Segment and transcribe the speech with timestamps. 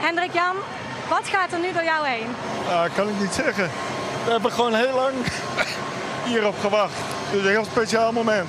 [0.00, 0.56] Hendrik Jan,
[1.08, 2.26] wat gaat er nu door jou heen?
[2.66, 3.68] Uh, kan ik niet zeggen.
[4.24, 5.14] We hebben gewoon heel lang
[6.28, 6.92] hierop gewacht.
[6.96, 8.48] Het is een heel speciaal moment.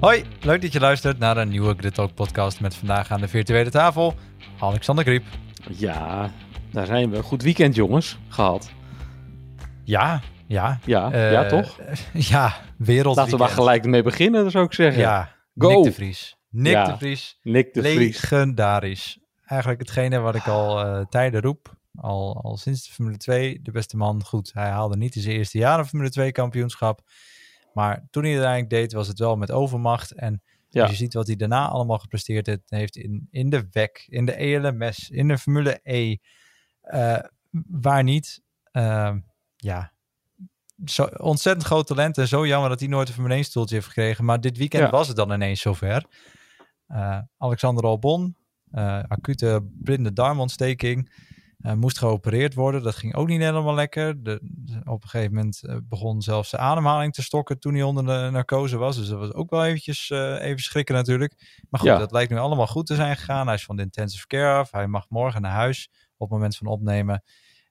[0.00, 3.28] Hoi, leuk dat je luistert naar een nieuwe Grid Talk podcast met vandaag aan de
[3.28, 4.14] virtuele tafel
[4.58, 5.24] Alexander Griep.
[5.70, 6.30] Ja,
[6.70, 7.22] daar zijn we.
[7.22, 8.70] Goed weekend jongens, gehad.
[9.84, 10.78] Ja, ja.
[10.84, 11.78] Ja, uh, ja toch?
[12.12, 13.16] ja, wereld.
[13.16, 15.00] Laten we maar gelijk mee beginnen, zou ik zeggen.
[15.00, 15.68] Ja, Go.
[15.68, 16.36] Nick de Vries.
[16.48, 17.38] Nick de Vries.
[17.42, 17.96] Nick de Vries.
[17.96, 19.18] Legendarisch.
[19.44, 21.76] Eigenlijk hetgene wat ik al uh, tijden roep.
[21.94, 23.62] Al, al sinds de Formule 2.
[23.62, 24.24] De beste man.
[24.24, 27.02] Goed, hij haalde niet in zijn eerste jaar een Formule 2 kampioenschap.
[27.72, 30.12] Maar toen hij het uiteindelijk deed, was het wel met overmacht.
[30.12, 34.24] En als je ziet wat hij daarna allemaal gepresteerd heeft in, in de WEC, in
[34.24, 36.16] de ELMS, in de Formule E.
[36.84, 37.18] Uh,
[37.68, 38.42] waar niet.
[38.72, 39.14] Uh,
[39.56, 39.93] ja,
[40.84, 42.18] zo, ontzettend groot talent.
[42.18, 44.24] En zo jammer dat hij nooit een Formule 1 stoeltje heeft gekregen.
[44.24, 46.04] Maar dit weekend was het dan ineens zover.
[46.88, 48.36] Uh, Alexander Albon,
[48.72, 51.12] uh, acute blinde darmontsteking.
[51.58, 52.82] Uh, moest geopereerd worden.
[52.82, 54.22] Dat ging ook niet helemaal lekker.
[54.22, 54.40] De,
[54.84, 58.76] op een gegeven moment begon zelfs de ademhaling te stokken toen hij onder de narcose
[58.76, 58.96] was.
[58.96, 61.62] Dus dat was ook wel eventjes even schrikken natuurlijk.
[61.70, 63.46] Maar goed, dat lijkt nu allemaal goed te zijn gegaan.
[63.46, 64.70] Hij is van de intensive care af.
[64.70, 67.22] Hij mag morgen naar huis op het moment van opnemen.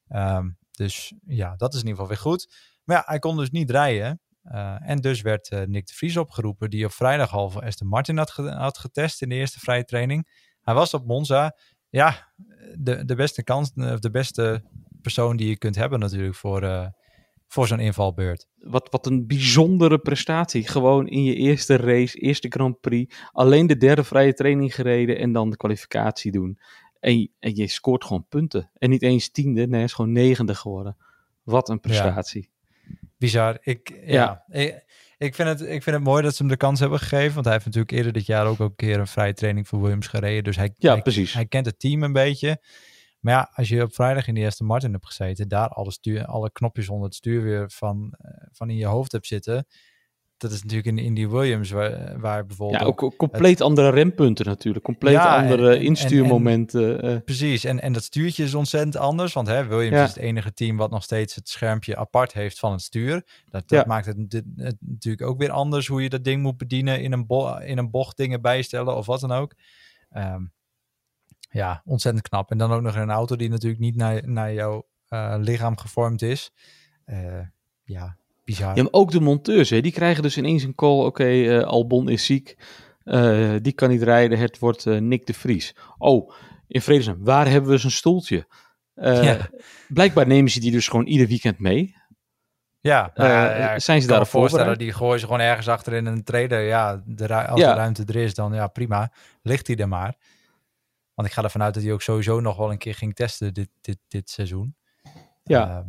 [0.10, 2.73] Um, dus ja, dat is in ieder geval weer goed.
[2.84, 4.22] Maar ja, hij kon dus niet rijden.
[4.52, 7.88] Uh, en dus werd uh, Nick de Vries opgeroepen, die op vrijdag al voor Aston
[7.88, 10.28] Martin had, ge had, getest in de eerste vrije training.
[10.62, 11.58] Hij was op Monza.
[11.90, 12.34] Ja,
[12.78, 14.64] de, de beste kans, of de beste
[15.02, 16.88] persoon die je kunt hebben natuurlijk voor, uh,
[17.48, 18.48] voor zo'n invalbeurt.
[18.58, 20.68] Wat, wat een bijzondere prestatie.
[20.68, 25.32] Gewoon in je eerste race, eerste Grand Prix, alleen de derde vrije training gereden en
[25.32, 26.60] dan de kwalificatie doen.
[27.00, 28.72] En, en je scoort gewoon punten.
[28.74, 30.98] En niet eens tiende, nee, hij is gewoon negende geworden.
[31.44, 32.42] Wat een prestatie.
[32.42, 32.53] Ja.
[33.18, 33.58] Bizar.
[33.62, 34.44] Ik, ja.
[34.48, 34.86] Ik,
[35.18, 37.34] ik, vind het, ik vind het mooi dat ze hem de kans hebben gegeven.
[37.34, 40.08] Want hij heeft natuurlijk eerder dit jaar ook, een keer een vrije training voor Williams
[40.08, 40.44] gereden.
[40.44, 41.34] Dus hij, ja, hij, precies.
[41.34, 42.62] hij kent het team een beetje.
[43.20, 46.26] Maar ja, als je op vrijdag in die eerste Martin hebt gezeten, daar alle, stuur,
[46.26, 48.14] alle knopjes onder het stuur weer van,
[48.52, 49.66] van in je hoofd hebt zitten
[50.44, 52.82] dat is natuurlijk in Indy Williams, waar, waar bijvoorbeeld.
[52.82, 54.86] Ja, ook, compleet andere rempunten natuurlijk.
[54.86, 57.02] Compleet andere instuurmomenten.
[57.02, 57.24] En, eh.
[57.24, 59.34] Precies, en, en dat stuurtje is ontzettend anders.
[59.34, 62.72] Want hè, Williams is het enige team wat nog steeds het schermpje apart heeft van
[62.72, 63.26] het stuur.
[63.50, 64.44] Dat, dat maakt het,
[64.80, 67.02] natuurlijk ook weer anders hoe je dat ding moet bedienen.
[67.02, 69.54] In een, bo in een bocht dingen bijstellen of wat dan ook.
[70.18, 70.54] Um,
[71.50, 72.52] ja, ontzettend knap.
[72.52, 76.22] En dan ook nog een auto die natuurlijk niet naar, naar jouw uh, lichaam gevormd
[76.22, 76.52] is.
[77.06, 77.40] Uh,
[77.84, 78.76] ja, Bizar.
[78.76, 80.98] Ja, maar ook de monteurs, hè, die krijgen dus ineens een call.
[80.98, 82.58] Oké, okay, uh, Albon is ziek.
[83.06, 84.40] Uh, die kan niet rijden.
[84.40, 85.76] Het wordt uh, Nick de Vries.
[85.98, 86.32] Oh,
[86.68, 88.48] in vredesnaam, waar hebben we zijn stoeltje?
[88.96, 89.50] Ja.
[89.88, 91.96] Blijkbaar nemen ze die dus gewoon ieder weekend mee.
[92.80, 94.78] Ja, nou, ja zijn ze daarop voorstellen?
[94.78, 96.62] Die gooien ze gewoon ergens achter in een trailer.
[96.62, 99.12] Ja, de als de ruimte er is, dan ja, prima.
[99.42, 100.16] Ligt hij er maar.
[101.14, 103.54] Want ik ga ervan uit dat hij ook sowieso nog wel een keer ging testen
[103.54, 104.76] dit, dit, dit seizoen.
[105.44, 105.70] Ja.
[105.70, 105.88] Ehm,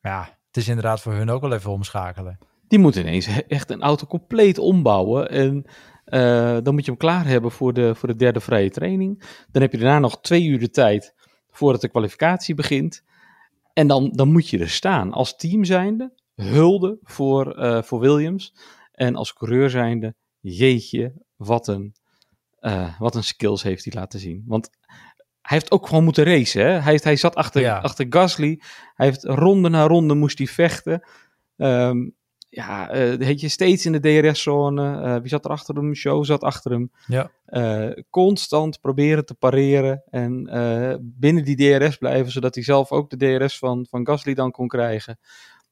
[0.00, 2.38] ja, het is inderdaad voor hun ook wel even omschakelen.
[2.68, 5.30] Die moeten ineens echt een auto compleet ombouwen.
[5.30, 5.64] En
[6.06, 9.22] uh, dan moet je hem klaar hebben voor de, voor de derde vrije training.
[9.50, 11.14] Dan heb je daarna nog twee uur de tijd
[11.50, 13.04] voordat de kwalificatie begint.
[13.72, 15.12] En dan, dan moet je er staan.
[15.12, 18.54] Als team zijnde, hulde voor, uh, voor Williams.
[18.92, 21.94] En als coureur zijnde, jeetje, wat een,
[22.60, 24.44] uh, wat een skills heeft hij laten zien.
[24.46, 24.70] Want
[25.48, 26.66] hij heeft ook gewoon moeten racen.
[26.66, 26.78] Hè?
[26.78, 28.60] Hij, hij zat achter, achter Gasly.
[28.94, 31.08] Hij heeft ronde na ronde moest hij vechten.
[31.56, 32.14] Um,
[32.48, 34.82] ja, uh, je, steeds in de DRS-zone.
[34.82, 35.94] Uh, wie zat er achter hem?
[35.94, 36.90] Show zat achter hem.
[37.06, 37.30] Ja.
[37.46, 40.44] Uh, constant proberen te pareren en
[41.02, 44.68] binnen die DRS blijven, zodat hij zelf ook de DRS van, van Gasly dan kon
[44.68, 45.18] krijgen.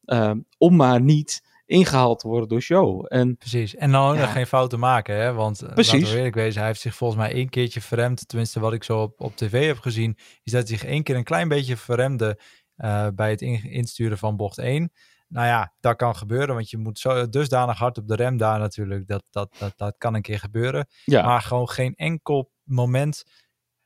[0.05, 3.07] Ehm, om maar niet ingehaald te worden door show.
[3.09, 3.75] En, Precies.
[3.75, 5.33] En dan ook nog geen fouten maken, hè?
[5.33, 5.93] Want eh, Precies.
[5.93, 8.29] laten we eerlijk wezen, hij heeft zich volgens mij één keertje verremd.
[8.29, 11.17] Tenminste, wat ik zo op, op tv heb gezien, is dat hij zich één keer
[11.17, 12.41] een klein beetje verremde
[12.77, 14.93] uh, bij het insturen van bocht 1.
[15.29, 18.59] Nou ja, dat kan gebeuren, want je moet zo dusdanig hard op de rem daar
[18.59, 19.07] natuurlijk.
[19.07, 20.87] Dat, dat, dat, dat kan een keer gebeuren.
[21.05, 21.27] Ja.
[21.27, 23.25] Maar gewoon geen enkel moment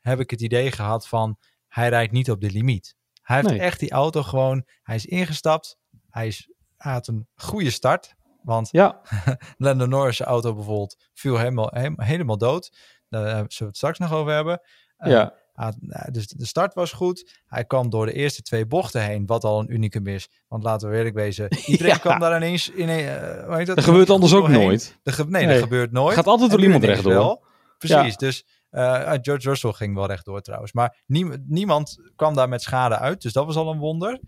[0.00, 1.38] heb ik het idee gehad van
[1.68, 2.96] hij rijdt niet op de limiet.
[3.22, 3.58] Hij heeft nee.
[3.58, 5.78] echt die auto gewoon, hij is ingestapt,
[6.08, 6.50] hij is
[6.82, 8.14] had een goede start.
[8.42, 9.00] Want ja.
[9.56, 12.76] Lando Norris' auto bijvoorbeeld viel helemaal, helemaal dood.
[13.08, 14.60] Daar zullen we het straks nog over hebben.
[14.96, 15.34] Ja.
[15.60, 15.68] Uh,
[16.10, 17.40] dus de start was goed.
[17.46, 20.28] Hij kwam door de eerste twee bochten heen, wat al een unicum is.
[20.48, 21.98] Want laten we eerlijk wezen, iedereen ja.
[21.98, 22.88] kwam daar ineens in.
[22.88, 24.60] Uh, dat, dat gebeurt anders ook heen.
[24.60, 24.98] nooit.
[25.02, 26.14] De nee, nee, dat gebeurt nooit.
[26.14, 27.12] Gaat altijd door iemand rechtdoor.
[27.12, 27.44] Wel.
[27.78, 30.72] Precies, dus uh, George Russell ging wel rechtdoor trouwens.
[30.72, 34.20] Maar nie, niemand kwam daar met schade uit, dus dat was al een wonder.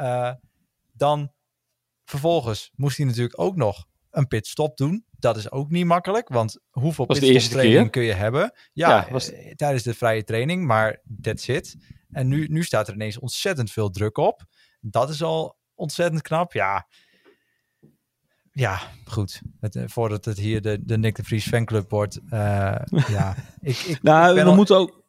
[0.00, 0.30] Uh,
[0.92, 1.32] dan
[2.10, 5.04] Vervolgens moest hij natuurlijk ook nog een pitstop doen.
[5.18, 8.52] Dat is ook niet makkelijk, want hoeveel pitstoptraining kun je hebben?
[8.72, 11.76] Ja, Ja, was- eh, tijdens de vrije training, maar that's it.
[12.10, 14.44] En nu, nu staat er ineens ontzettend veel druk op.
[14.80, 16.52] Dat is al ontzettend knap.
[16.52, 16.86] Ja,
[18.52, 19.40] ja goed.
[19.60, 22.20] Het, eh, voordat het hier de, de Nick de Vries fanclub wordt.
[22.30, 22.76] eh,
[23.08, 25.04] ja, ik, ik, Nou, ik we al- moeten ook...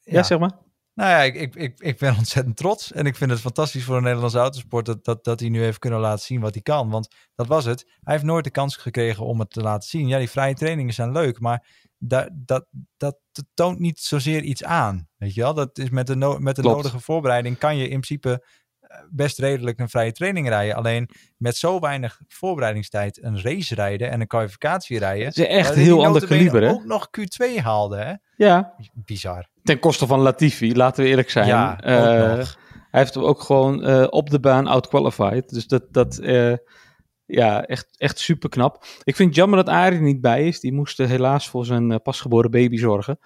[0.00, 0.58] Ja, zeg maar.
[0.94, 2.92] Nou ja, ik, ik, ik, ik ben ontzettend trots.
[2.92, 5.78] En ik vind het fantastisch voor de Nederlandse autosport dat, dat, dat hij nu heeft
[5.78, 6.90] kunnen laten zien wat hij kan.
[6.90, 7.84] Want dat was het.
[8.00, 10.08] Hij heeft nooit de kans gekregen om het te laten zien.
[10.08, 11.66] Ja, die vrije trainingen zijn leuk, maar
[11.98, 13.16] dat, dat, dat
[13.54, 15.08] toont niet zozeer iets aan.
[15.16, 15.54] Weet je wel?
[15.54, 16.76] Dat is met de, no- met de Klopt.
[16.76, 18.44] nodige voorbereiding kan je in principe
[18.80, 20.74] eh, best redelijk een vrije training rijden.
[20.76, 25.26] Alleen met zo weinig voorbereidingstijd een race rijden en een kwalificatie rijden.
[25.26, 26.70] Het is echt heel ander kaliber, hè?
[26.70, 28.14] ook nog Q2 haalde, hè?
[28.36, 29.52] Ja, Bizar.
[29.64, 31.46] Ten koste van Latifi, laten we eerlijk zijn.
[31.46, 32.46] Ja, Eh.
[32.90, 35.48] Hij heeft hem ook gewoon eh, op de baan outqualified.
[35.48, 36.54] Dus dat, dat eh,
[37.24, 38.84] ja, echt, echt super knap.
[39.04, 40.60] Ik vind het jammer dat Arie niet bij is.
[40.60, 43.18] Die moest helaas voor zijn pasgeboren baby zorgen.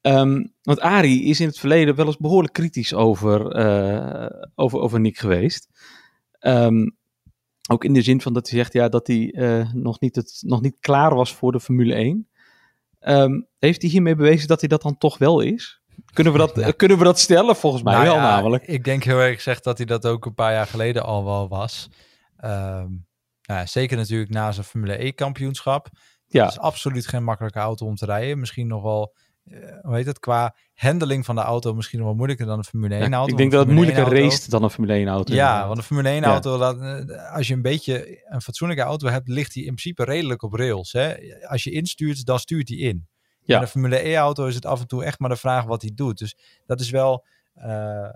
[0.00, 3.40] Ehm, want Arie is in het verleden wel eens behoorlijk kritisch over,
[4.54, 5.68] over, over Nick geweest.
[6.38, 6.88] Ehm,
[7.70, 9.34] ook in de zin van dat hij zegt ja, dat hij
[9.72, 12.28] nog, niet het, nog niet klaar was voor de Formule 1.
[13.06, 15.80] Ehm, heeft hij hiermee bewezen dat hij dat dan toch wel is?
[16.12, 16.70] Kunnen we dat, Ja.
[16.70, 17.56] kunnen we dat stellen?
[17.56, 18.66] Volgens mij Nou wel ja, namelijk.
[18.66, 21.48] Ik denk heel erg gezegd dat hij dat ook een paar jaar geleden al wel
[21.48, 21.88] was.
[22.36, 22.88] Ehm,
[23.42, 25.88] nou ja, zeker natuurlijk na zijn Formule E-kampioenschap.
[26.26, 26.42] Ja.
[26.42, 28.38] Het is absoluut geen makkelijke auto om te rijden.
[28.38, 29.14] Misschien nog wel,
[29.82, 32.94] hoe heet het, qua handling van de auto misschien nog wel moeilijker dan een Formule
[32.94, 33.32] 1 Ja, auto.
[33.32, 35.34] ik denk dat het moeilijker 1 auto- race dan een Formule 1 auto.
[35.34, 39.28] Ja, want een Formule 1 auto, eh, als je een beetje een fatsoenlijke auto hebt,
[39.28, 40.92] ligt die in principe redelijk op rails.
[40.92, 41.14] Hè?
[41.48, 43.06] Als je instuurt, dan stuurt hij in.
[43.40, 43.54] Ja.
[43.54, 45.90] Bij een Formule E-auto is het af en toe echt maar de vraag wat hij
[45.94, 46.18] doet.
[46.18, 48.08] Dus dat is wel, eh,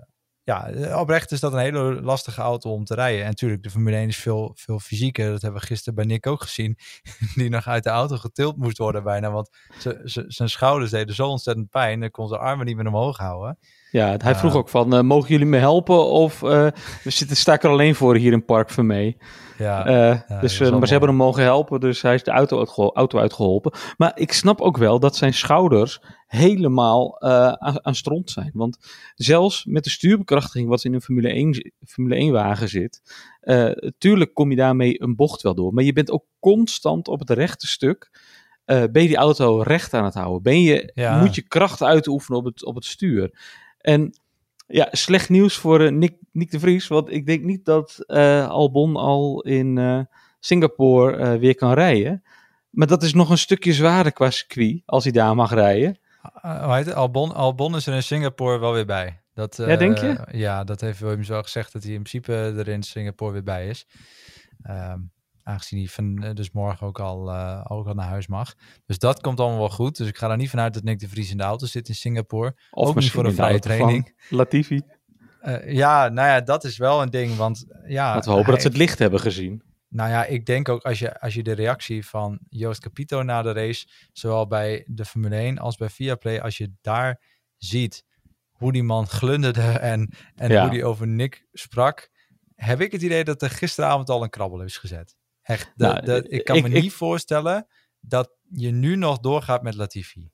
[0.43, 3.21] ja, oprecht is dat een hele lastige auto om te rijden.
[3.21, 5.31] En natuurlijk, de Formule 1 is veel, veel fysieker.
[5.31, 6.77] Dat hebben we gisteren bij Nick ook gezien.
[7.35, 9.31] Die nog uit de auto getild moest worden bijna.
[9.31, 9.49] Want
[10.27, 11.99] zijn schouders deden zo ontzettend pijn.
[11.99, 13.57] Hij kon zijn armen niet meer omhoog houden.
[13.91, 14.57] Ja, hij vroeg Ja.
[14.57, 16.05] ook van, eh, mogen jullie me helpen?
[16.05, 16.67] Of eh,
[17.03, 19.17] we zitten, sta ik er alleen voor hier in Park van mee.
[19.57, 20.85] Ja, Eh, dus, eh, maar mooi.
[20.85, 23.71] ze hebben hem mogen helpen, dus hij is de auto uitgeholpen.
[23.97, 28.51] Maar ik snap ook wel dat zijn schouders helemaal eh, aan, aan stront zijn.
[28.53, 28.77] Want
[29.15, 33.01] zelfs met de stuurbekrachtiging wat in een Formule 1, zi- Formule 1 wagen zit,
[33.41, 35.73] eh tuurlijk kom je daarmee een bocht wel door.
[35.73, 38.09] Maar je bent ook constant op het rechte stuk.
[38.65, 40.41] eh, ben je die auto recht aan het houden?
[40.41, 41.19] Ben je, Ja.
[41.19, 43.39] Moet je kracht uitoefenen op het, op het stuur?
[43.77, 44.13] En
[44.67, 46.87] ja, slecht nieuws voor Nick, Nick de Vries.
[46.87, 48.03] Want ik denk niet dat
[48.47, 50.07] Albon al in
[50.39, 52.23] Singapore weer kan rijden.
[52.69, 55.99] Maar dat is nog een stukje zwaarder qua circuit, als hij daar mag rijden.
[56.45, 56.95] Uh, hoe heet het?
[56.95, 59.21] Albon, Albon is er in Singapore wel weer bij.
[59.33, 60.37] Dat, Ja, denk eh, je?
[60.37, 63.67] Ja, dat heeft Williams wel gezegd dat hij in principe er in Singapore weer bij
[63.67, 63.85] is.
[64.63, 64.99] Ehm,
[65.43, 68.53] aangezien hij van, eh, dus morgen ook al, eh, ook al naar huis mag.
[68.85, 69.97] Dus dat komt allemaal wel goed.
[69.97, 71.95] Dus ik ga er niet vanuit dat Nick de Vries in de auto zit in
[71.95, 72.47] Singapore.
[72.47, 74.15] Of Ook niet misschien voor een vrije training.
[74.29, 74.81] Latifi.
[75.41, 77.35] Eh, ja, nou ja, dat is wel een ding.
[77.35, 79.63] Want ja, Laten we hopen hij- dat ze het licht hebben gezien.
[79.93, 83.41] Nou ja, ik denk ook als je, als je de reactie van Joost Capito na
[83.41, 87.21] de race, zowel bij de Formule 1 als bij Viaplay, als je daar
[87.57, 88.05] ziet
[88.51, 90.61] hoe die man glunderde en, en Ja.
[90.61, 92.09] hoe die over Nick sprak,
[92.55, 95.15] heb ik het idee dat er gisteravond al een krabbel is gezet.
[95.41, 97.67] Echt, de- Nou, de- ik kan ik- me ik- niet voorstellen
[97.99, 100.29] dat je nu nog doorgaat met Latifi.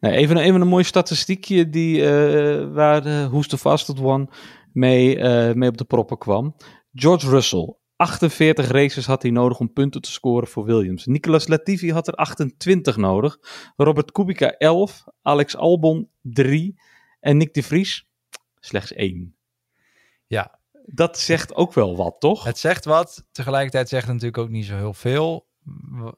[0.00, 4.28] Nee, even, even een mooi statistiekje die, eh, waar de Who's the Fastest One
[4.72, 6.56] mee, eh, mee op de proppen kwam.
[6.92, 11.06] George Russell, 48 races had hij nodig om punten te scoren voor Williams.
[11.06, 13.38] Nicolas Latifi had er 28 nodig.
[13.76, 16.80] Robert Kubica 11, Alex Albon 3
[17.20, 18.08] en Nick de Vries
[18.60, 19.36] slechts 1.
[20.26, 22.44] Ja, Dat zegt ook wel wat, toch?
[22.44, 23.24] het zegt wat.
[23.32, 25.46] Tegelijkertijd zegt het natuurlijk ook niet zo heel veel.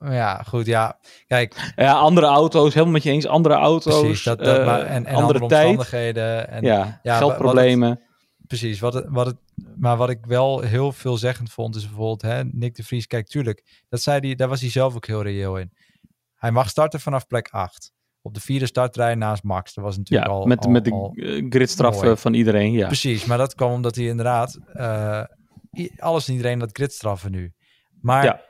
[0.01, 0.99] Ja, goed, ja.
[1.27, 3.27] Kijk, Ja, andere auto's, helemaal met je eens.
[3.27, 4.23] Andere auto's, precies.
[4.23, 6.49] Dat, dat, eh, maar, en, en andere andere omstandigheden.
[6.49, 8.01] En, Ja, ja, geldproblemen.
[8.47, 9.37] Precies, wat het, wat het,
[9.77, 13.07] maar wat ik wel heel veelzeggend vond, is bijvoorbeeld hè, Nick de Vries.
[13.07, 15.73] Kijk, tuurlijk, dat zei hij, daar was hij zelf ook heel reëel in.
[16.35, 17.93] Hij mag starten vanaf plek 8.
[18.23, 19.75] Op de vierde startrij naast Max.
[19.75, 21.51] Dat was natuurlijk Ja, al, met, al- met de al- eh,
[22.05, 22.17] mooi.
[22.17, 22.87] van iedereen, ja.
[22.87, 25.23] Precies, maar dat kwam omdat hij inderdaad eh,
[25.99, 27.53] alles en iedereen dat gridstraffen nu.
[28.01, 28.41] Maar Ja.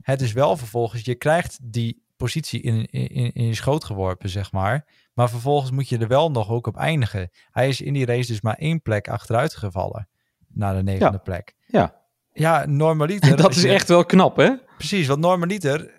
[0.00, 4.52] het is wel vervolgens, je krijgt die positie in, in, in je schoot geworpen, zeg
[4.52, 4.86] maar.
[5.14, 7.30] Maar vervolgens moet je er wel nog ook op eindigen.
[7.50, 10.08] Hij is in die race dus maar één plek achteruit gevallen.
[10.54, 11.18] Naar de negende Ja.
[11.22, 11.54] plek.
[11.66, 12.02] Ja.
[12.32, 13.36] Ja, normaliter.
[13.42, 14.50] dat is echt wel knap, hè?
[14.76, 15.90] Precies, want normaliter,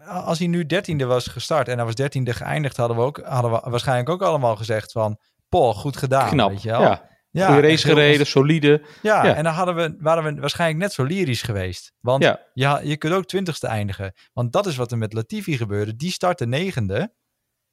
[0.00, 3.20] eh, als hij nu dertiende was gestart en hij was dertiende geëindigd, hadden we, ook,
[3.24, 6.50] hadden we waarschijnlijk ook allemaal gezegd van, poh, goed gedaan, knap.
[6.50, 6.80] weet je wel.
[6.80, 7.06] Ja.
[7.30, 8.82] Ja, Goeie race gereden, solide.
[9.02, 9.34] Ja, Ja.
[9.34, 11.92] en dan hadden we, waren we waarschijnlijk net zo lyrisch geweest.
[12.00, 12.22] Want
[12.54, 12.80] Ja.
[12.82, 14.12] je, kunt ook twintigste eindigen.
[14.32, 15.96] Want dat is wat er met Latifi gebeurde.
[15.96, 17.14] Die startte negende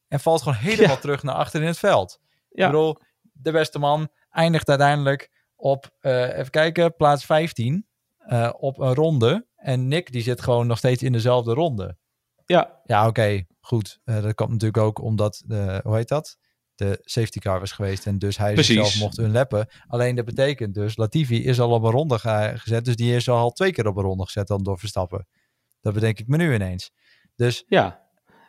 [0.08, 1.02] en valt gewoon helemaal Ja.
[1.02, 2.20] terug naar achter in het veld.
[2.50, 2.66] Ja.
[2.66, 5.35] Ik bedoel, de beste man eindigt uiteindelijk
[5.66, 9.48] op, eh, even kijken, plaats 15 eh, op een ronde.
[9.56, 11.98] En Nick die zit gewoon nog steeds in dezelfde ronde.
[12.46, 14.00] Ja, Ja, oké, goed.
[14.04, 16.38] Eh, dat komt natuurlijk ook omdat, de, hoe heet dat?
[16.76, 18.76] De safety car was geweest en dus hij Precies.
[18.76, 19.68] zichzelf mocht unlappen.
[19.88, 22.86] Alleen dat betekent dus, Latifi is al op een ronde ge- gezet.
[22.86, 25.28] Dus die is al twee keer op een ronde gezet dan door Verstappen.
[25.82, 26.92] Dat bedenk ik me nu ineens.
[27.36, 28.05] Dus ja.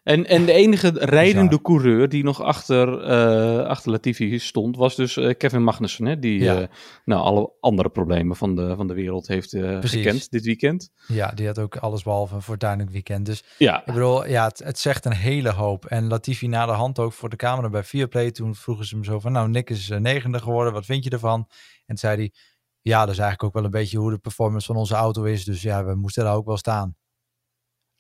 [0.07, 5.17] En, en de enige rijdende coureur die nog achter, eh, achter Latifi stond, was dus
[5.17, 6.07] eh, Kevin Magnussen.
[6.07, 6.61] Hè, die Ja.
[6.61, 6.69] eh,
[7.05, 10.91] nou, alle andere problemen van de, van de wereld heeft gekend dit weekend.
[11.09, 13.27] ja, die had ook alles behalve een fortuinlijk weekend.
[13.27, 15.85] Dus Ja, ik bedoel, ja, het, het zegt een hele hoop.
[15.85, 18.31] En Latifi na de hand ook voor de camera bij Viaplay.
[18.31, 20.73] Toen vroegen ze hem zo van, nou, Nick is negende geworden.
[20.73, 21.39] Wat vind je ervan?
[21.41, 22.33] En toen zei hij,
[22.81, 25.45] ja, dat is eigenlijk ook wel een beetje hoe de performance van onze auto is.
[25.45, 26.97] Dus ja, we moesten daar ook wel staan.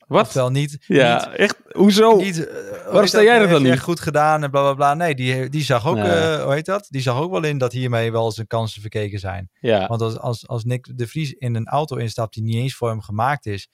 [0.06, 0.20] Wat?
[0.22, 1.56] Oftewel niet, Ja, echt?
[1.72, 2.16] Hoezo?
[2.16, 3.80] niet, eh, hoe Waarom sta jij er heeft dan niet?
[3.80, 4.94] goed gedaan en bla bla bla.
[4.94, 6.86] Nee, die, die zag ook, eh, hoe heet dat?
[6.90, 9.50] Die zag ook wel in dat hiermee wel zijn kansen verkeken zijn.
[9.60, 12.74] ja, Want als, als, als Nick de Vries in een auto instapt die niet eens
[12.74, 13.68] voor hem gemaakt is,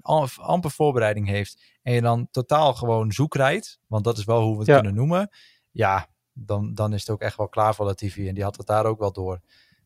[0.00, 4.42] am- amper voorbereiding heeft, en je dan totaal gewoon zoek rijdt, want dat is wel
[4.42, 4.74] hoe we het Ja.
[4.74, 5.30] kunnen noemen,
[5.70, 8.28] ja, dan, dan is het ook echt wel klaar voor Latifi.
[8.28, 9.40] En die had het daar ook wel door.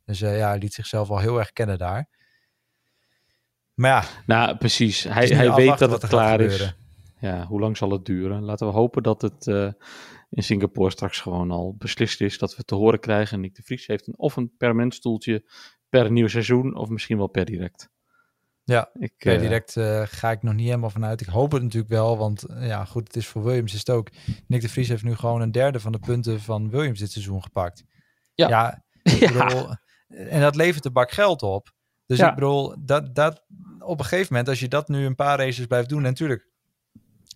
[0.05, 2.09] Dus eh, ja, hij liet zichzelf wel heel erg kennen daar.
[3.81, 5.05] Maar ja, nou precies.
[5.05, 6.75] Hij, hij weet dat het klaar is.
[7.21, 8.43] Ja, hoe lang zal het duren?
[8.43, 9.73] Laten we hopen dat het eh,
[10.31, 12.39] in Singapore straks gewoon al beslist is.
[12.39, 13.41] Dat we te horen krijgen.
[13.41, 15.51] Nick de Vries heeft een, of een permanent stoeltje
[15.89, 16.77] per nieuw seizoen.
[16.77, 17.91] Of misschien wel per direct.
[18.65, 21.21] Ja, Ik, per eh, direct eh, ga ik nog niet helemaal vanuit.
[21.21, 24.09] Ik hoop het natuurlijk wel, want ja, goed, het is voor Williams is het ook.
[24.47, 27.43] Nick de Vries heeft nu gewoon een derde van de punten van Williams dit seizoen
[27.43, 27.85] gepakt.
[28.35, 28.49] Ja.
[28.49, 29.81] ja, ik Ja.
[30.09, 31.79] en dat levert de bak geld op.
[32.11, 32.29] Dus Ja.
[32.29, 33.43] ik bedoel, dat, dat,
[33.79, 36.49] op een gegeven moment, als je dat nu een paar races blijft doen, natuurlijk,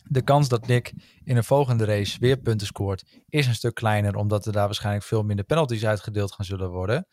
[0.05, 0.93] de kans dat Nick
[1.25, 5.05] in een volgende race weer punten scoort, is een stuk kleiner, omdat er daar waarschijnlijk
[5.05, 7.07] veel minder penalties uitgedeeld gaan zullen worden.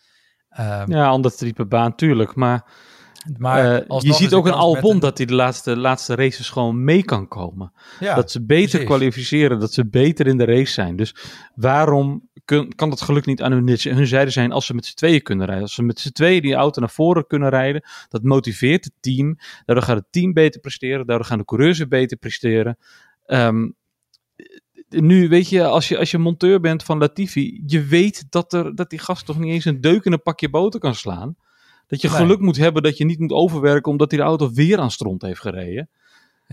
[0.49, 2.35] Ehm, Ja, ander type baan, tuurlijk.
[2.35, 2.71] Maar,
[3.37, 7.03] maar eh, je ziet ook een Albon dat hij de laatste, laatste races gewoon mee
[7.03, 7.71] kan komen.
[7.99, 8.85] ja, dat ze beter precies.
[8.87, 10.95] kwalificeren, dat ze beter in de race zijn.
[10.95, 11.15] Dus
[11.55, 14.95] waarom kun- kan dat geluk niet aan hun, hun zijde zijn als ze met z'n
[14.95, 15.63] tweeën kunnen rijden?
[15.63, 19.37] Als ze met z'n tweeën die auto naar voren kunnen rijden, dat motiveert het team.
[19.65, 22.77] Daardoor gaat het team beter presteren, daardoor gaan de coureurs beter presteren.
[23.25, 23.69] Ehm,
[24.89, 28.75] nu, weet je als, je, als je monteur bent van Latifi, je weet dat, er,
[28.75, 31.35] dat die gast toch niet eens een deuk in een pakje boter kan slaan.
[31.87, 32.17] Dat je Nee.
[32.17, 35.21] geluk moet hebben dat je niet moet overwerken omdat hij de auto weer aan stront
[35.21, 35.89] heeft gereden.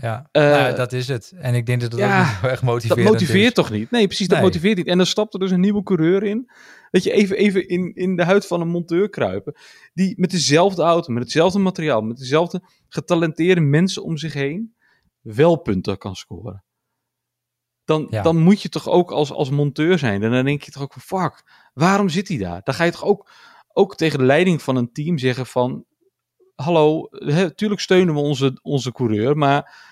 [0.01, 1.33] Ja, Eh, nou ja, dat is het.
[1.35, 3.53] En ik denk dat ja, ook niet heel erg Dat motiveert is.
[3.53, 3.91] toch niet?
[3.91, 4.45] Nee, precies, dat Nee.
[4.47, 4.87] motiveert niet.
[4.87, 6.49] En dan stapt er dus een nieuwe coureur in.
[6.91, 9.53] Dat je even, even in, in de huid van een monteur kruipen.
[9.93, 14.75] Die met dezelfde auto, met hetzelfde materiaal, met dezelfde getalenteerde mensen om zich heen.
[15.21, 16.63] wel punten kan scoren.
[17.85, 18.21] Dan, Ja.
[18.21, 20.23] dan moet je toch ook als, als monteur zijn.
[20.23, 22.61] En dan denk je toch ook van fuck, waarom zit hij daar?
[22.63, 23.29] Dan ga je toch ook,
[23.73, 25.85] ook tegen de leiding van een team zeggen van.
[26.55, 29.87] Hallo, hè, tuurlijk steunen we onze, onze coureur, maar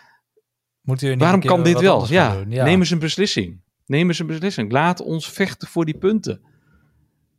[0.88, 2.08] Moet u niet Waarom kan dit wel?
[2.10, 2.64] Ja, ja.
[2.64, 3.62] neem eens een beslissing.
[3.86, 4.72] Neem eens een beslissing.
[4.72, 6.42] Laat ons vechten voor die punten.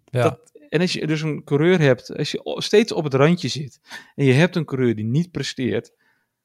[0.05, 0.23] ja.
[0.23, 3.81] dat- En als je dus een coureur hebt, als je steeds op het randje zit
[4.14, 5.93] en je hebt een coureur die niet presteert,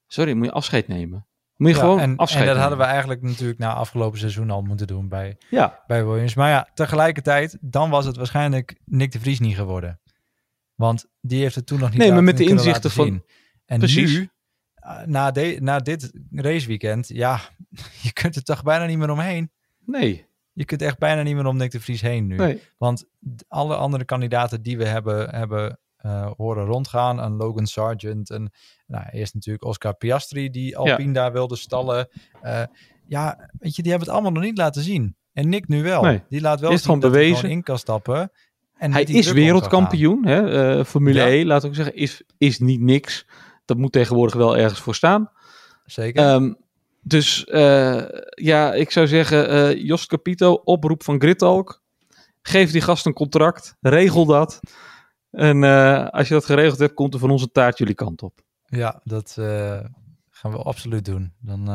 [0.07, 1.27] sorry, moet je afscheid nemen.
[1.55, 2.62] Moet je Ja, gewoon en, afscheid en dat nemen.
[2.62, 6.33] hadden we eigenlijk natuurlijk na afgelopen seizoen al moeten doen bij, Ja, bij Williams.
[6.36, 10.00] Maar ja, tegelijkertijd, dan was het waarschijnlijk Nick de Vries niet geworden.
[10.75, 13.24] Want die heeft het toen nog niet Nee, maar met de inzichten van-.
[13.65, 14.12] En Precies.
[14.17, 14.29] nu,
[15.06, 17.40] na, de, na dit raceweekend, ja,
[18.04, 19.52] je kunt er toch bijna niet meer omheen.
[19.86, 22.36] nee, Je kunt echt bijna niet meer om Nick de Vries heen nu.
[22.36, 22.62] nee.
[22.78, 23.06] Want
[23.48, 28.52] alle andere kandidaten die we hebben, hebben eh, horen rondgaan, een Logan Sargent, en
[28.88, 32.08] nou, eerst natuurlijk Oscar Piastri, die Alpine daar wilde stallen.
[32.42, 32.63] Eh,
[33.08, 35.16] ja, weet je, die hebben het allemaal nog niet laten zien.
[35.34, 36.02] En Nick nu wel.
[36.02, 36.22] Nee.
[36.30, 38.32] Die laat wel Is zien dat hij gewoon in kan stappen.
[38.78, 40.78] En Hij is wereldkampioen, hè?
[40.78, 41.28] eh, Formule Ja.
[41.28, 43.25] E, laat ik zeggen, is, is niet niks.
[43.65, 45.32] Dat moet tegenwoordig wel ergens voor staan.
[45.86, 46.24] Zeker.
[46.24, 46.53] Ehm,
[47.01, 51.82] dus eh, ja, ik zou zeggen, eh Jos Capito, oproep van Gridtalk.
[52.41, 54.60] Geef die gast een contract, regel dat.
[55.32, 58.41] En eh, als je dat geregeld hebt, komt er van onze taart jullie kant op.
[58.65, 59.34] ja, dat
[60.29, 61.34] gaan we absoluut doen.
[61.39, 61.65] Dan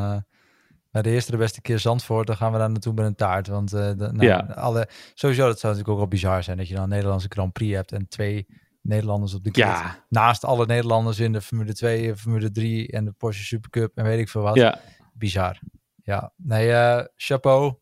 [0.90, 3.46] bij de eerste de beste keer Zandvoort, dan gaan we daar naartoe met een taart.
[3.46, 4.38] Want de, nou, Ja.
[4.38, 7.52] alle, sowieso, dat zou natuurlijk ook wel bizar zijn dat je dan een Nederlandse Grand
[7.52, 8.46] Prix hebt en twee
[8.88, 9.66] Nederlanders op de grid.
[9.66, 14.04] Ja, naast alle Nederlanders in de Formule 2, Formule 3 en de Porsche Supercup en
[14.04, 14.54] weet ik veel wat.
[14.54, 14.80] ja,
[15.12, 15.58] Bizar.
[16.08, 17.74] Ja, nee, eh, chapeau.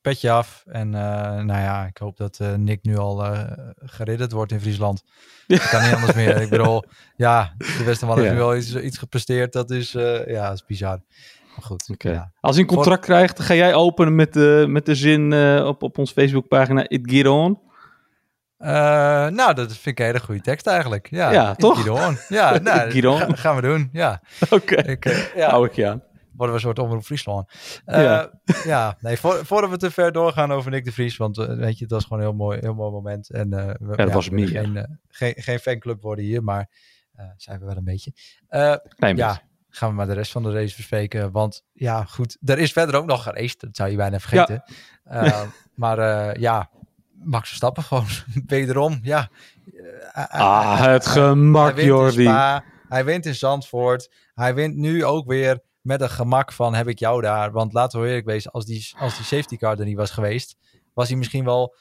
[0.00, 0.64] petje af.
[0.66, 3.24] En eh, nou ja, ik hoop dat eh, Nick nu al
[3.76, 5.02] geridderd wordt in Friesland.
[5.46, 5.56] Ja.
[5.56, 6.40] Dat kan niet anders meer.
[6.40, 6.84] Ik bedoel,
[7.16, 9.52] ja, de beste man heeft nu wel iets, iets gepresteerd.
[9.52, 9.92] Dat is,
[10.26, 11.00] ja, is bizar.
[11.54, 12.32] Maar goed, ja.
[12.40, 15.98] Als hij een contract krijgt, ga jij openen met de, met de zin op, op
[15.98, 17.26] onze Facebookpagina It Get
[18.64, 18.70] Eh,
[19.28, 21.08] nou, dat vind ik een hele goede tekst eigenlijk.
[21.10, 21.84] Ja, Ja, toch?
[22.28, 23.88] Ja, nou, ga- gaan we doen.
[23.92, 25.50] Ja, Oké, ik, eh, ja.
[25.50, 26.02] hou ik je aan.
[26.36, 27.50] worden we een soort omroep Friesland.
[27.84, 28.30] Eh, Ja.
[28.64, 28.96] ja.
[29.00, 31.90] nee, voor, voordat we te ver doorgaan over Nick de Vries, want weet je, dat
[31.98, 33.30] was gewoon een heel mooi, heel mooi moment.
[33.30, 34.48] En we, dat was meer.
[34.48, 36.68] Geen, geen, geen fanclub worden hier, maar
[37.36, 38.12] zijn we wel een beetje.
[38.48, 39.42] Klein ja, beetje.
[39.68, 41.30] gaan we maar de rest van de race bespreken.
[41.32, 43.60] Want ja, goed, er is verder ook nog geraced.
[43.60, 44.64] Dat zou je bijna vergeten.
[45.74, 46.70] Maar ja,
[47.24, 48.06] Max Verstappen gewoon
[48.46, 48.98] wederom.
[49.02, 49.28] Ja.
[49.74, 52.22] Eh, hij- Ah, hij- het hij gemak, in Jordi.
[52.22, 54.10] Spa, hij wint in Zandvoort.
[54.34, 57.52] Hij wint nu ook weer met een gemak van heb ik jou daar.
[57.52, 60.56] Want laten we eerlijk wezen, als die, als die safety car er niet was geweest,
[60.94, 61.74] was hij misschien wel...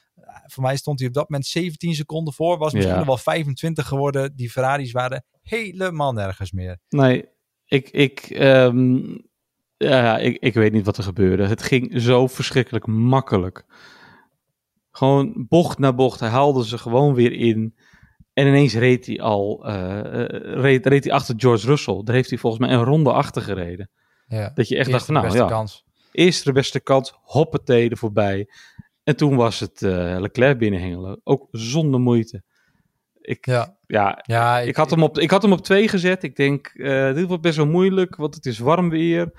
[0.46, 2.58] Voor mij stond hij op dat moment 17 seconden voor.
[2.58, 3.06] Was misschien Ja.
[3.06, 4.36] wel 25 geworden.
[4.36, 6.78] Die Ferraris waren helemaal nergens meer.
[6.90, 7.26] Nee,
[7.66, 8.98] ik, ik, ehm,
[9.78, 11.48] ja, ik, ik weet niet wat er gebeurde.
[11.48, 13.66] Het ging zo verschrikkelijk makkelijk.
[14.94, 16.20] Gewoon bocht na bocht.
[16.20, 17.76] Hij haalde ze gewoon weer in.
[18.34, 22.02] En ineens reed hij al eh, eh, reed, reed hij achter George Russell.
[22.04, 23.90] Daar heeft hij volgens mij een ronde achter gereden.
[24.28, 24.52] Ja.
[24.54, 25.86] Dat je echt dacht van, nou beste ja, kans.
[26.12, 28.48] eerst de beste kans, hoppatee er voorbij.
[29.04, 31.22] En toen was het eh, Leclerc binnenhengelen.
[31.24, 32.44] Ook zonder moeite.
[33.22, 36.24] Ik, Ja, ja, ja ik had, hem op, ik had hem op twee gezet.
[36.24, 36.72] Ik denk,
[37.16, 39.32] dit wordt best wel moeilijk, want het is warm weer.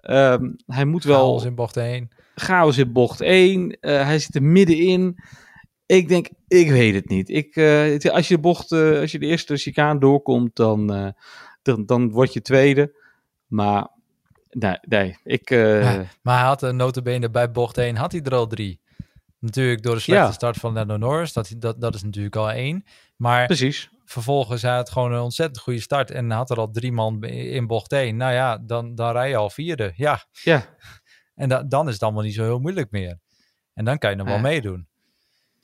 [0.00, 2.08] Ehm, hij moet wel in bocht 1.
[2.34, 3.80] Chaos in bocht 1.
[3.80, 5.18] Eh, hij zit er middenin.
[5.86, 7.28] Ik denk, ik weet het niet.
[7.28, 10.86] Ik, eh, het- als je de bocht, eh, als je de eerste chicane doorkomt, dan,
[11.62, 13.02] dan, dan word je tweede.
[13.46, 13.88] Maar
[14.50, 15.48] nee, nee ik...
[15.50, 16.04] Ja.
[16.22, 18.80] Maar hij had een notabene bij bocht 1, had hij er al drie.
[19.38, 20.32] Natuurlijk door de slechte Ja.
[20.32, 22.84] start van Lando Norris, dat, dat, dat is natuurlijk al één.
[23.16, 23.90] Maar Precies.
[24.04, 27.66] vervolgens hij had gewoon een ontzettend goede start en had er al drie man in
[27.66, 28.16] bocht 1.
[28.16, 29.92] Nou ja, dan, dan rij je al vierde.
[29.96, 30.64] Ja, Ja.
[31.34, 33.18] En da- dan is het allemaal niet zo heel moeilijk meer.
[33.74, 34.86] En dan kan je nog wel meedoen.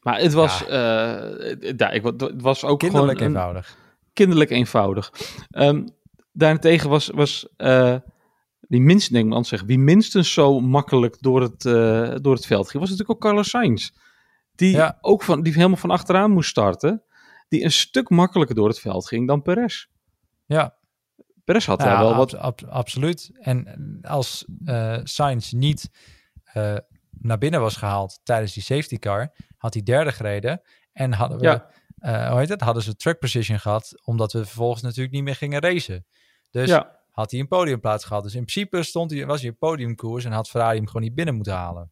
[0.03, 0.71] Maar het was, eh,
[1.77, 3.77] ja, ik, het was ook Kinderlijk gewoon een- eenvoudig.
[4.13, 5.13] kinderlijk eenvoudig.
[5.51, 5.87] Ehm,
[6.33, 7.97] daarentegen was, was eh,
[8.61, 12.71] wie minstens, denk ik zeggen, wie minstens zo makkelijk door het, eh, door het veld
[12.71, 13.91] ging, was natuurlijk ook Carlos Sainz.
[14.55, 14.99] Die Ja.
[15.01, 17.03] ook van, die helemaal van achteraan moest starten.
[17.49, 19.87] Die een stuk makkelijker door het veld ging dan Perez.
[20.47, 20.75] Ja,
[21.51, 22.35] Perez had Ja, daar wel wat.
[22.37, 23.31] ab- ab- absoluut.
[23.41, 25.91] En als eh Sainz niet
[26.45, 26.77] eh,
[27.11, 30.61] naar binnen was gehaald tijdens die safety car, had hij derde gereden.
[30.93, 31.71] En hadden we, Ja.
[31.99, 32.61] eh, hoe heet het?
[32.61, 36.07] Hadden ze track position gehad, omdat we vervolgens natuurlijk niet meer gingen racen.
[36.51, 38.23] Dus Ja, had hij een podiumplaats gehad.
[38.23, 41.15] Dus in principe stond hij, was hij een podiumkoers en had Ferrari hem gewoon niet
[41.15, 41.91] binnen moeten halen.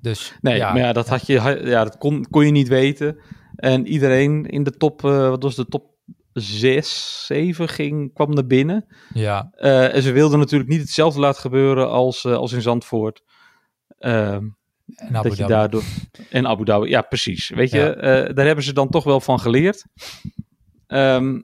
[0.00, 1.32] Dus nee, ja, maar ja, dat, had je,
[1.64, 3.18] ja, dat kon, kon je niet weten.
[3.56, 5.93] En iedereen in de top, wat was de top
[6.34, 8.86] 6, 7 ging, kwam naar binnen.
[9.14, 13.22] ja, Eh, en ze wilden natuurlijk niet hetzelfde laten gebeuren als, eh, als in Zandvoort.
[13.98, 14.42] Ehm,
[14.96, 15.52] en Abu dat je Dhabi.
[15.52, 15.82] daardoor.
[16.30, 17.48] En Abu Dhabi, ja, precies.
[17.48, 17.94] Weet je, Ja.
[17.94, 19.84] eh, daar hebben ze dan toch wel van geleerd.
[20.86, 21.40] Ehm,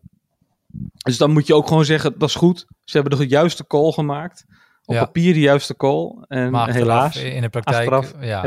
[1.05, 2.67] dus dan moet je ook gewoon zeggen: dat is goed.
[2.85, 4.45] Ze hebben de juiste call gemaakt.
[4.85, 5.05] Op Ja.
[5.05, 6.25] papier de juiste call.
[6.29, 7.17] En Maar helaas.
[7.17, 8.43] in de praktijk, achteraf, ja.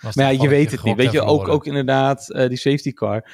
[0.00, 0.96] Maar ja, je weet het niet.
[0.96, 3.30] Weet je, ook, ook inderdaad, die safety car.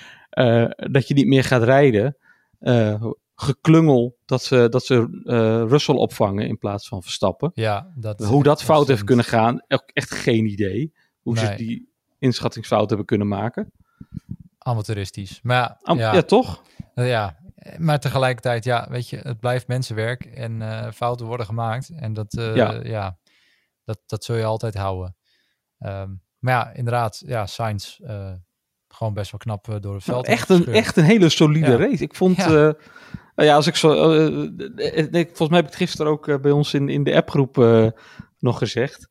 [0.76, 2.16] dat je niet meer gaat rijden.
[2.58, 7.50] Eh, geklungel dat ze, dat ze eh, Russell opvangen in plaats van Verstappen.
[7.54, 10.92] Ja, dat, Hoe dat fout heeft kunnen gaan, ook echt geen idee.
[11.20, 13.72] Hoe ze die inschattingsfout hebben kunnen maken.
[14.58, 15.40] amateuristisch.
[15.42, 16.22] Maar ja, Am- ja, ja.
[16.22, 16.62] toch?
[16.94, 17.38] Eh, Ja,
[17.78, 20.62] maar tegelijkertijd, ja, weet je, het blijft mensenwerk en
[20.94, 21.90] fouten worden gemaakt.
[21.96, 22.72] En dat, Ja.
[22.82, 23.18] ja.
[23.84, 25.16] dat, dat zul je altijd houden.
[25.78, 28.32] Ehm, maar ja, inderdaad, ja, Sainz eh,
[28.96, 30.26] gewoon best wel knap eh, door het veld.
[30.26, 31.76] Nou, echt, een, echt een hele solide Ja.
[31.76, 32.02] race.
[32.02, 32.74] Ik vond, Ja.
[33.34, 36.12] ja, ja als ik zo, eh, eh, eh, nee, volgens mij heb ik het gisteren
[36.12, 37.86] ook eh, bij ons in, in de appgroep eh,
[38.38, 39.08] nog gezegd.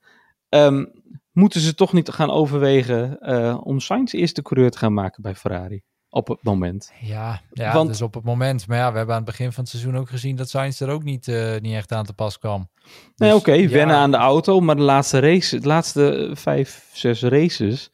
[0.50, 0.86] Ehm,
[1.32, 5.36] moeten ze toch niet gaan overwegen eh, om Sainz eerste coureur te gaan maken bij
[5.36, 5.82] Ferrari?
[6.10, 6.92] Op het moment.
[7.02, 8.68] Ja, ja Want- dus op het moment.
[8.68, 10.90] Maar ja, we hebben aan het begin van het seizoen ook gezien dat Sainz er
[10.90, 12.70] ook niet, eh, niet echt aan te pas kwam.
[13.16, 16.90] Nee, Dus, oké, ja, wennen aan de auto, maar de laatste race, de laatste vijf,
[16.94, 17.92] zes races,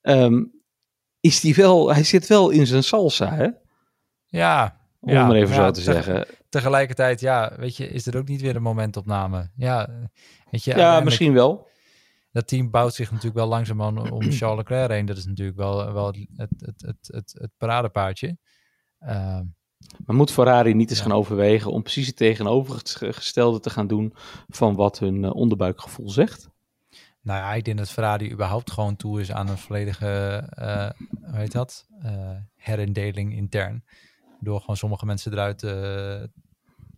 [0.00, 0.42] ehm,
[1.26, 3.48] is die wel, hij zit wel in zijn salsa, hè?
[4.26, 6.26] Ja, Om Ja, maar even ja, zo te teg- zeggen.
[6.48, 9.50] tegelijkertijd, ja, weet je, is er ook niet weer een momentopname.
[9.56, 9.88] Ja,
[10.50, 11.68] weet je, Ja, misschien wel.
[12.32, 15.06] dat team bouwt zich natuurlijk wel langzaam om, om Charles Leclerc heen.
[15.06, 18.38] Dat is natuurlijk wel, wel het, het, het, het, het, paradepaardje.
[18.98, 19.44] Ehm,
[20.06, 21.04] Maar moet Ferrari niet eens Ja.
[21.04, 24.12] gaan overwegen om precies het tegenovergestelde te gaan doen
[24.48, 26.48] van wat hun eh, onderbuikgevoel zegt?
[27.26, 30.90] Nou ja, ik denk dat Ferrari überhaupt gewoon toe is aan een volledige, uh,
[31.30, 33.84] hoe heet dat, uh, herindeling intern.
[34.40, 35.70] Door gewoon sommige mensen eruit uh,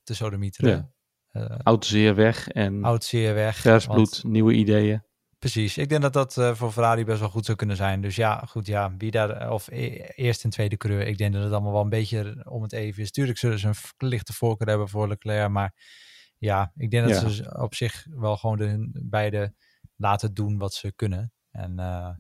[0.03, 0.93] te sodemieteren.
[1.33, 1.61] Ja.
[1.62, 3.57] oud zeer weg en oud zeer weg.
[3.57, 5.03] Vers bloed, nieuwe ideeën.
[5.38, 8.01] Precies, ik denk dat dat voor Ferrari best wel goed zou kunnen zijn.
[8.01, 11.43] Dus ja, goed, ja, wie daar, of e eerst en tweede coureur, ik denk dat
[11.43, 13.11] het allemaal wel een beetje om het even is.
[13.11, 15.75] Tuurlijk zullen ze een lichte voorkeur hebben voor Leclerc, maar
[16.38, 17.29] ja, ik denk dat ja.
[17.29, 19.55] ze op zich wel gewoon de beide
[19.99, 21.33] laten doen wat ze kunnen.
[21.51, 22.11] En uh,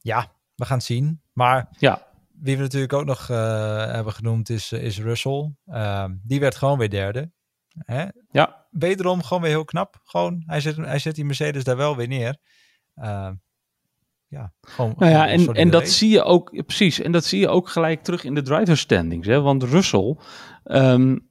[0.00, 1.22] ja, we gaan het zien.
[1.32, 2.06] Maar ja.
[2.32, 3.36] wie we natuurlijk ook nog uh,
[3.86, 5.54] hebben genoemd is, is Russell.
[6.22, 7.32] die werd gewoon weer derde.
[7.78, 8.06] Hè?
[8.30, 8.66] Ja.
[8.70, 10.00] Wederom gewoon weer heel knap.
[10.04, 12.36] Gewoon, hij zet, hij zet die Mercedes daar wel weer neer.
[12.96, 13.30] Uh,
[14.26, 14.94] ja, gewoon.
[14.96, 17.00] Nou ja, en, en dat zie je ook, precies.
[17.00, 19.26] En dat zie je ook gelijk terug in de driver standings.
[19.26, 19.40] Hè?
[19.40, 20.16] Want Russell,
[20.64, 21.29] um,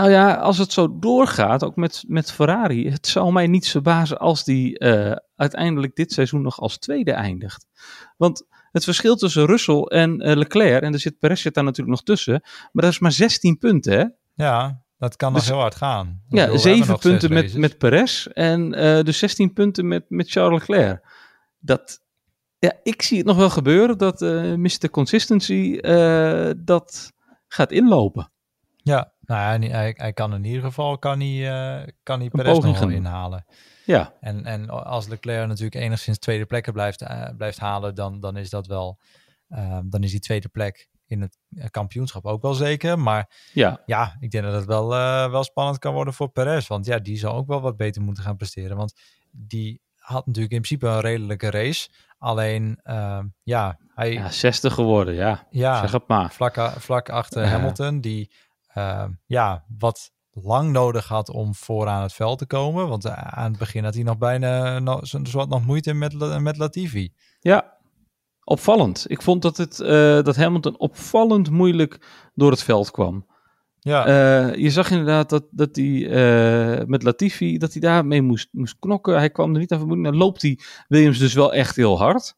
[0.00, 4.18] nou ja, als het zo doorgaat, ook met, met Ferrari, het zal mij niet verbazen
[4.18, 7.66] als die uh, uiteindelijk dit seizoen nog als tweede eindigt.
[8.16, 11.96] Want het verschil tussen Russell en uh, Leclerc, en er zit Perez zit daar natuurlijk
[11.96, 14.04] nog tussen, maar dat is maar 16 punten, hè?
[14.44, 16.22] Ja, dat kan nog dus, heel hard gaan.
[16.28, 20.58] Ja, bedoel, 7 punten met, met Perez en uh, dus 16 punten met, met Charles
[20.58, 21.06] Leclerc.
[21.58, 22.00] Dat,
[22.58, 24.90] ja, ik zie het nog wel gebeuren dat uh, Mr.
[24.90, 27.12] Consistency uh, dat
[27.48, 28.32] gaat inlopen.
[28.76, 32.58] Ja, nou ja, hij, hij kan in ieder geval kan hij, uh, kan hij Perez
[32.58, 33.44] nog wel inhalen.
[33.84, 34.14] Ja.
[34.20, 38.50] En, en als Leclerc natuurlijk enigszins tweede plekken blijft, uh, blijft halen, dan, dan is
[38.50, 38.98] dat wel,
[39.48, 41.38] uh, dan is die tweede plek in het
[41.70, 42.98] kampioenschap ook wel zeker.
[42.98, 44.88] Maar ja, ja ik denk dat het wel,
[45.30, 46.66] wel spannend kan worden voor Perez.
[46.66, 48.76] Want ja, die zal ook wel wat beter moeten gaan presteren.
[48.76, 48.94] Want
[49.30, 51.88] die had natuurlijk in principe een redelijke race.
[52.18, 52.80] Alleen,
[53.42, 54.12] ja, hij...
[54.12, 55.46] Ja, 60 geworden, ja.
[55.50, 56.32] Ja, zeg het maar.
[56.32, 58.30] Vlak, vlak achter Hamilton, die
[58.78, 62.88] uh, ja, wat lang nodig had om vooraan het veld te komen.
[62.88, 67.12] Want aan het begin had hij nog bijna nog, wat nog moeite met, met Latifi.
[67.40, 67.76] Ja,
[68.44, 69.04] opvallend.
[69.08, 69.88] Ik vond dat, het, uh,
[70.22, 73.26] dat Hamilton opvallend moeilijk door het veld kwam.
[73.80, 74.06] Ja.
[74.06, 79.16] Uh, je zag inderdaad dat, dat hij met Latifi, dat hij daarmee moest, moest knokken.
[79.16, 80.04] Hij kwam er niet aan vermoeden.
[80.04, 82.34] Dan loopt hij Williams dus wel echt heel hard.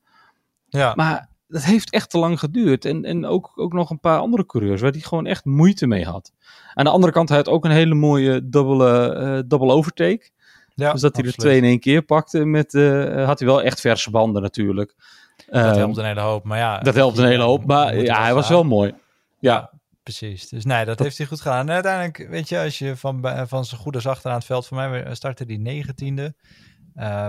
[0.68, 0.92] Ja.
[0.96, 2.84] Maar dat heeft echt te lang geduurd.
[2.84, 6.04] En, en ook, ook nog een paar andere coureurs waar hij gewoon echt moeite mee
[6.04, 6.32] had.
[6.74, 10.30] Aan de andere kant, hij had ook een hele mooie dubbele, uh, double overtake.
[10.74, 12.44] Ja, dus dat hij er twee in één keer pakte.
[12.44, 14.94] Met, uh, had hij wel echt verse banden natuurlijk.
[15.46, 16.44] Dat um, helpt een hele hoop.
[16.44, 17.64] Maar ja, dat helpt een hele hoop.
[17.66, 18.94] Maar ja, hij was wel mooi.
[19.38, 19.70] Ja.
[20.02, 20.48] Precies.
[20.48, 21.68] Dus nee, dat, dat, heeft hij goed gedaan.
[21.68, 24.76] En uiteindelijk, weet je, als je van, van zijn goede zacht aan het veld, voor
[24.76, 26.34] mij startte die negentiende.
[26.96, 27.28] Uh,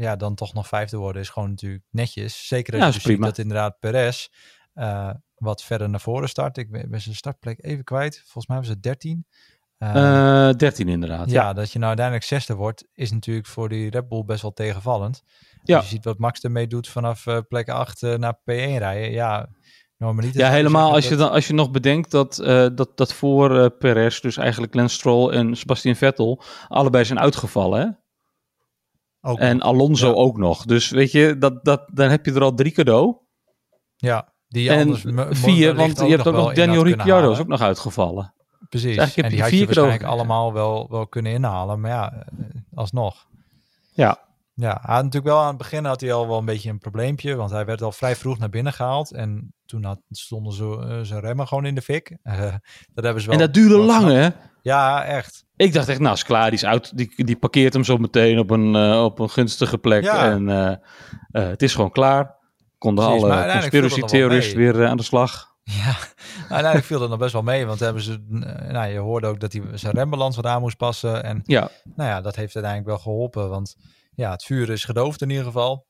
[0.00, 2.46] ja, dan toch nog vijfde worden is gewoon natuurlijk netjes.
[2.46, 4.28] Zeker als ja, je ziet dat inderdaad Perez
[4.74, 6.56] uh, wat verder naar voren start.
[6.56, 8.16] Ik ben zijn startplek even kwijt.
[8.16, 9.26] Volgens mij was het 13.
[9.78, 11.30] Uh, uh, 13 inderdaad.
[11.30, 14.42] Ja, ja, dat je nou uiteindelijk zesde wordt, is natuurlijk voor die Red Bull best
[14.42, 15.22] wel tegenvallend.
[15.62, 15.76] Ja.
[15.76, 19.10] Als je ziet wat Max ermee doet vanaf uh, plek 8 naar P1 rijden.
[19.10, 19.48] Ja,
[19.96, 20.40] normaliter.
[20.40, 23.66] Ja, helemaal als je, dan, als je nog bedenkt dat, uh, dat, dat voor uh,
[23.78, 27.80] Perez, dus eigenlijk Lance Stroll en Sebastian Vettel, allebei zijn uitgevallen.
[27.80, 27.86] Hè?
[29.20, 29.66] Ook en nog.
[29.66, 30.14] Alonso Ja.
[30.14, 30.64] ook nog.
[30.64, 33.16] Dus weet je, dat, dat, dan heb je er al drie cadeau.
[33.96, 34.96] Ja, die En
[35.36, 38.34] vier, want je hebt ook nog Daniel Ricciardo is ook nog uitgevallen.
[38.68, 38.96] Precies.
[38.96, 41.80] en die had je cadeau waarschijnlijk allemaal wel, wel kunnen inhalen.
[41.80, 43.26] Maar ja, eh, alsnog.
[43.92, 44.18] Ja,
[44.54, 46.78] Ja, hij had natuurlijk wel aan het begin had hij al wel een beetje een
[46.78, 47.34] probleempje.
[47.34, 49.12] Want hij werd al vrij vroeg naar binnen gehaald.
[49.12, 52.16] En toen had, stonden ze, eh, zijn remmen gewoon in de fik.
[52.94, 53.38] Dat hebben ze wel.
[53.38, 54.28] en dat duurde lang hè.
[54.62, 55.44] Ja, echt.
[55.56, 56.96] Ik dacht echt, nou is klaar, die is uit.
[56.96, 60.02] Die, die parkeert hem zo meteen op een, eh, op een gunstige plek.
[60.02, 60.30] Ja.
[60.30, 60.70] En eh,
[61.30, 62.38] eh, het is gewoon klaar.
[62.78, 65.48] Konden Precies, alle conspiracy weer aan de slag.
[65.62, 65.96] Ja, nou,
[66.40, 67.66] uiteindelijk viel dat nog best wel mee.
[67.66, 68.24] Want hebben ze,
[68.68, 71.24] nou, je hoorde ook dat hij zijn rembalans wat aan moest passen.
[71.24, 73.48] En Ja, nou ja, dat heeft uiteindelijk wel geholpen.
[73.48, 73.76] Want
[74.14, 75.86] ja, het vuur is gedoofd in ieder geval.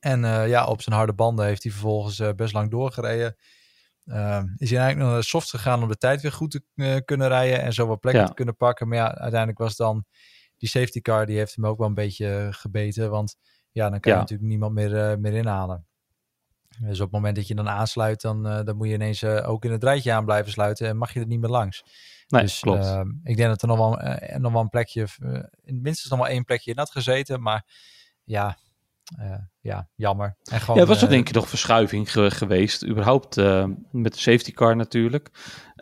[0.00, 3.36] En ja, op zijn harde banden heeft hij vervolgens best lang doorgereden.
[4.08, 6.62] Ehm, is hij eigenlijk nog naar de soft gegaan om de tijd weer goed te
[6.74, 8.28] eh, kunnen rijden en zo wat plekken Ja.
[8.28, 8.88] te kunnen pakken.
[8.88, 10.04] Maar ja, uiteindelijk was dan
[10.56, 13.10] die safety car, die heeft hem ook wel een beetje eh, gebeten.
[13.10, 13.36] Want
[13.70, 14.18] ja, dan kan Ja.
[14.18, 15.86] je natuurlijk niemand meer, eh, meer inhalen.
[16.80, 19.72] Dus op het moment dat je dan aansluit, dan, dan moet je ineens ook in
[19.72, 21.82] het rijtje aan blijven sluiten en mag je er niet meer langs.
[22.28, 22.84] nee, dus klopt.
[22.84, 23.90] ehm, ik denk dat er nog wel,
[24.38, 25.06] nog wel een plekje,
[25.64, 27.42] minstens nog wel één plekje in had gezeten.
[27.42, 27.64] Maar
[28.24, 28.58] ja,
[29.16, 30.36] eh, ja jammer.
[30.52, 32.86] En gewoon, ja, was er eh, denk ik nog verschuiving ge- geweest.
[32.86, 35.30] Überhaupt eh, met de safety car natuurlijk.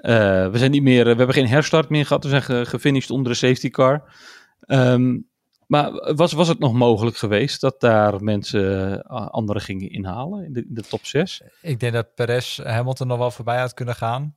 [0.03, 2.23] We zijn niet meer, we hebben geen herstart meer gehad.
[2.25, 4.15] We zijn ge- gefinished onder de safety car.
[4.61, 5.19] Ehm,
[5.67, 10.61] maar was, was het nog mogelijk geweest dat daar mensen anderen gingen inhalen in de,
[10.61, 11.43] in de top 6?
[11.63, 14.37] Ik denk dat Perez Hamilton nog wel voorbij had kunnen gaan.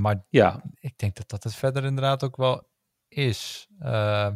[0.00, 2.68] Maar Ja, ik denk dat dat het verder inderdaad ook wel
[3.08, 3.68] is.
[3.78, 4.28] Eh,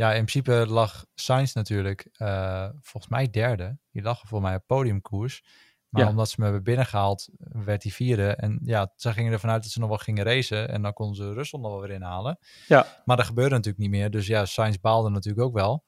[0.00, 3.78] ja, in principe lag Sainz natuurlijk eh, volgens mij derde.
[3.90, 5.44] Die lag voor mij op podiumkoers.
[5.88, 6.08] Maar Ja.
[6.08, 8.28] omdat ze me hebben binnengehaald, werd hij vierde.
[8.34, 10.68] En ja, ze gingen ervan uit dat ze nog wel gingen racen.
[10.68, 12.38] En dan konden ze Russell nog wel weer inhalen.
[12.68, 12.86] Ja.
[13.04, 14.10] Maar dat gebeurde natuurlijk niet meer.
[14.10, 15.84] Dus ja, Sainz baalde natuurlijk ook wel.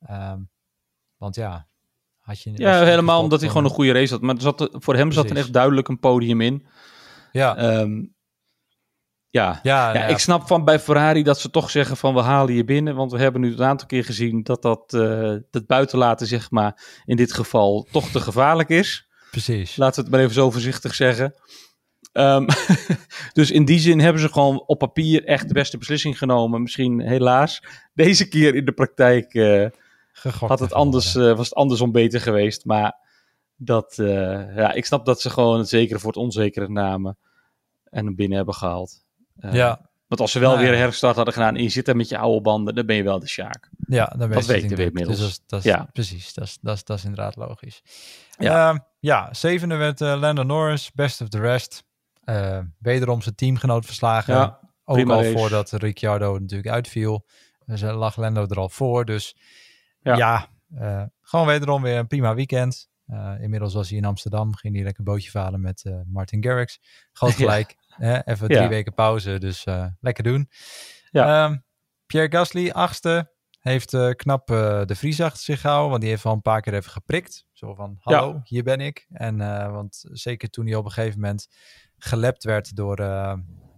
[0.00, 0.40] Ehm,
[1.16, 1.66] want ja,
[2.20, 2.52] had je...
[2.54, 4.22] Ja, helemaal omdat hij gewoon een goede race had.
[4.22, 6.66] Maar zat, er- voor hem zat er echt duidelijk een podium in.
[7.32, 8.04] Ja, Ehm,
[9.32, 9.60] ja.
[9.62, 12.54] ja, Ja, ja, ik snap van bij Ferrari dat ze toch zeggen van we halen
[12.54, 12.94] je binnen.
[12.94, 17.02] Want we hebben nu een aantal keer gezien dat dat, eh dat buitenlaten zeg maar
[17.04, 19.08] in dit geval toch te gevaarlijk is.
[19.30, 19.76] precies.
[19.76, 21.34] Laten we het maar even zo voorzichtig zeggen.
[22.12, 22.46] Ehm,
[23.38, 26.62] dus in die zin hebben ze gewoon op papier echt de beste beslissing genomen.
[26.62, 27.62] Misschien helaas
[27.94, 29.66] deze keer in de praktijk eh,
[30.40, 32.64] had het anders, eh, was het andersom beter geweest.
[32.64, 32.94] Maar
[33.56, 33.94] dat,
[34.56, 37.18] ja, ik snap dat ze gewoon het zekere voor het onzekere namen
[37.84, 39.02] en hem binnen hebben gehaald.
[39.42, 41.86] Eh, ja, Want als ze wel Nou weer een herstart hadden gedaan en je zit
[41.86, 43.70] daar met je oude banden, dan ben je wel de Sjaak.
[43.86, 45.18] Ja, dan ben je Dat weten we inmiddels.
[45.18, 45.88] Dus dat Ja.
[45.92, 46.34] precies.
[46.34, 47.82] Dat is, dat, is, dat is inderdaad logisch.
[48.38, 48.86] Ja.
[49.00, 51.84] Ja zevende werd eh Lando Norris, best of the rest.
[52.24, 54.34] Eh, wederom zijn teamgenoot verslagen.
[54.34, 55.32] Ja, Ook al race.
[55.38, 57.26] voordat Ricciardo natuurlijk uitviel.
[57.66, 59.04] Dus lag Lando er al voor.
[59.04, 59.36] Dus
[60.00, 60.16] Ja.
[60.16, 60.48] ja,
[61.20, 62.90] gewoon wederom weer een prima weekend.
[63.40, 64.54] Inmiddels was hij in Amsterdam.
[64.54, 66.80] Ging hij lekker bootje varen met Martin Garrix.
[67.12, 67.76] Groot gelijk.
[67.96, 68.68] Hè, even drie Ja.
[68.68, 69.38] weken pauze.
[69.38, 70.48] Dus eh, lekker doen.
[71.10, 71.44] Ja.
[71.44, 71.56] Ehm,
[72.06, 73.30] Pierre Gasly, achtste.
[73.60, 75.90] Heeft eh, knap eh, de Vries achter zich gehouden.
[75.90, 77.46] Want die heeft al een paar keer even geprikt.
[77.52, 79.06] Zo van, hallo, hier ben ik.
[79.12, 79.36] En
[79.72, 81.48] want zeker toen hij op een gegeven moment
[81.98, 82.96] gelept werd door,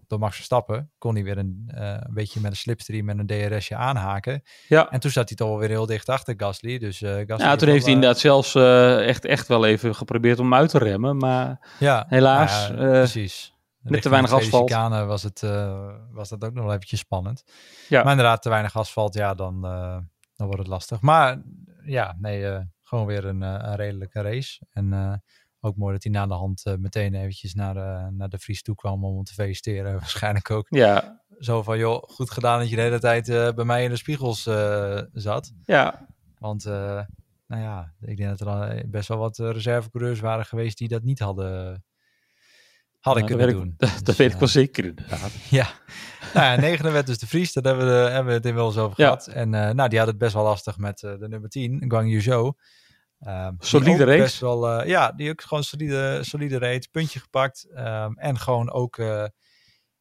[0.06, 0.92] door Max Verstappen...
[0.98, 4.42] kon hij weer een, een beetje met een slipstream en een DRSje aanhaken.
[4.68, 4.90] Ja.
[4.90, 6.78] En toen zat hij toch wel weer heel dicht achter Gasly.
[6.78, 10.70] Dus, Gasly Ja, toen heeft hij inderdaad zelfs echt, echt wel even geprobeerd om uit
[10.70, 11.16] te remmen.
[11.16, 13.53] Maar ja, helaas, ja, precies.
[13.84, 14.70] Richting te weinig asfalt.
[14.70, 17.44] chicane was, het, eh, was dat ook nog wel eventjes spannend.
[17.88, 18.02] Ja.
[18.02, 19.98] Maar inderdaad, te weinig asfalt, ja, dan, eh,
[20.36, 21.00] dan wordt het lastig.
[21.00, 21.42] Maar
[21.84, 24.66] ja, nee, eh, gewoon weer een, een redelijke race.
[24.70, 25.22] En
[25.60, 28.74] ook mooi dat hij na de hand meteen eventjes naar, de naar de Vries toe
[28.74, 29.92] kwam om hem te feliciteren.
[30.00, 33.84] Waarschijnlijk ook ja, zo van, joh, goed gedaan dat je de hele tijd bij mij
[33.84, 34.42] in de spiegels
[35.12, 35.52] zat.
[35.64, 36.06] ja,
[36.38, 36.64] Want,
[37.46, 41.18] nou ja, ik denk dat er best wel wat reservecoureurs waren geweest die dat niet
[41.18, 41.84] hadden,
[43.04, 43.88] hadden Nou, kunnen dat weet doen.
[43.88, 45.30] ik, dat, Dus, weet ik eh, wel zeker inderdaad.
[45.50, 45.68] ja.
[46.34, 47.52] nou ja, negende werd dus de Vries.
[47.52, 49.04] Daar hebben we, de- hebben we het inmiddels over Ja.
[49.06, 49.26] gehad.
[49.26, 52.10] En eh, nou, die had het best wel lastig met eh, de nummer 10, Guang
[52.10, 52.52] Yu Zhou.
[53.18, 54.18] Ehm, die Solide race.
[54.22, 56.88] Best wel, eh, ja, die ook gewoon solide, solide reed.
[56.90, 57.66] Puntje gepakt.
[57.74, 59.24] ehm, en gewoon ook eh,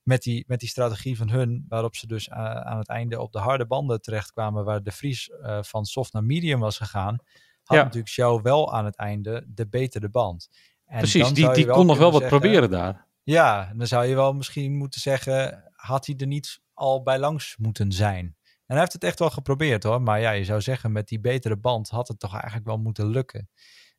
[0.03, 3.39] met, die, met die strategie van hun, waarop ze dus aan het einde op de
[3.39, 7.15] harde banden terechtkwamen, waar de Vries eh, van soft naar medium was gegaan,
[7.63, 7.83] had Ja.
[7.83, 10.49] natuurlijk Zhou wel aan het einde de betere band.
[10.85, 13.07] En Precies, die, die kon nog wel wat zeggen- proberen daar.
[13.23, 17.55] ja, dan zou je wel misschien moeten zeggen, had hij er niet al bij langs
[17.57, 18.25] moeten zijn?
[18.65, 20.01] En hij heeft het echt wel geprobeerd hoor.
[20.01, 23.07] Maar ja, je zou zeggen, met die betere band had het toch eigenlijk wel moeten
[23.07, 23.49] lukken.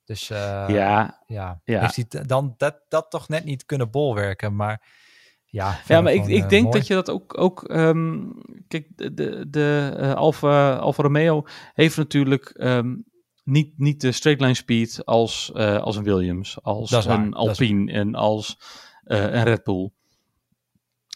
[0.05, 1.81] Dus eh, ja, ja, ja.
[1.81, 4.57] heeft hij dan dat, dat toch net niet kunnen bolwerken.
[4.57, 4.83] Maar
[5.45, 6.79] ja, Ja, maar ik, ik eh, denk mooi.
[6.79, 7.39] dat je dat ook.
[7.39, 8.23] ook ehm,
[8.69, 11.43] kijk, de, de, de eh, Alfa, Alfa Romeo
[11.73, 12.95] heeft natuurlijk ehm,
[13.45, 17.93] niet, niet de straight line speed als, eh, als een Williams, als waar, een Alpine
[17.93, 18.59] en als
[19.05, 19.91] eh, een Red Bull.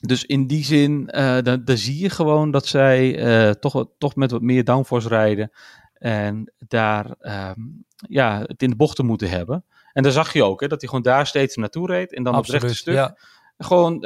[0.01, 4.31] Dus in die zin, eh dan, dan zie je gewoon dat zij toch, toch met
[4.31, 5.51] wat meer downforce rijden.
[5.95, 7.61] En daar ehm,
[8.09, 9.65] ja, het in de bochten moeten hebben.
[9.93, 12.15] En daar zag je ook, hè, dat hij gewoon daar steeds naartoe reed.
[12.15, 13.17] En dan op het rechte stuk ja.
[13.59, 14.03] gewoon,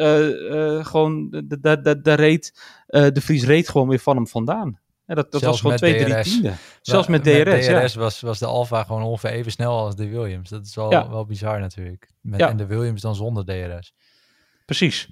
[0.84, 4.80] gewoon de, reed, de Vries reed gewoon weer van hem vandaan.
[5.12, 6.56] Ja, dat dat was gewoon met twee, drie tienden.
[6.82, 7.80] Zelfs met DRS, ja.
[7.80, 10.48] DRS was, was de Alfa gewoon ongeveer even snel als de Williams.
[10.48, 11.10] Dat is wel, Ja.
[11.10, 12.10] wel bizar natuurlijk.
[12.20, 12.40] Met.
[12.40, 13.94] En de Williams dan zonder DRS.
[14.64, 15.10] Precies.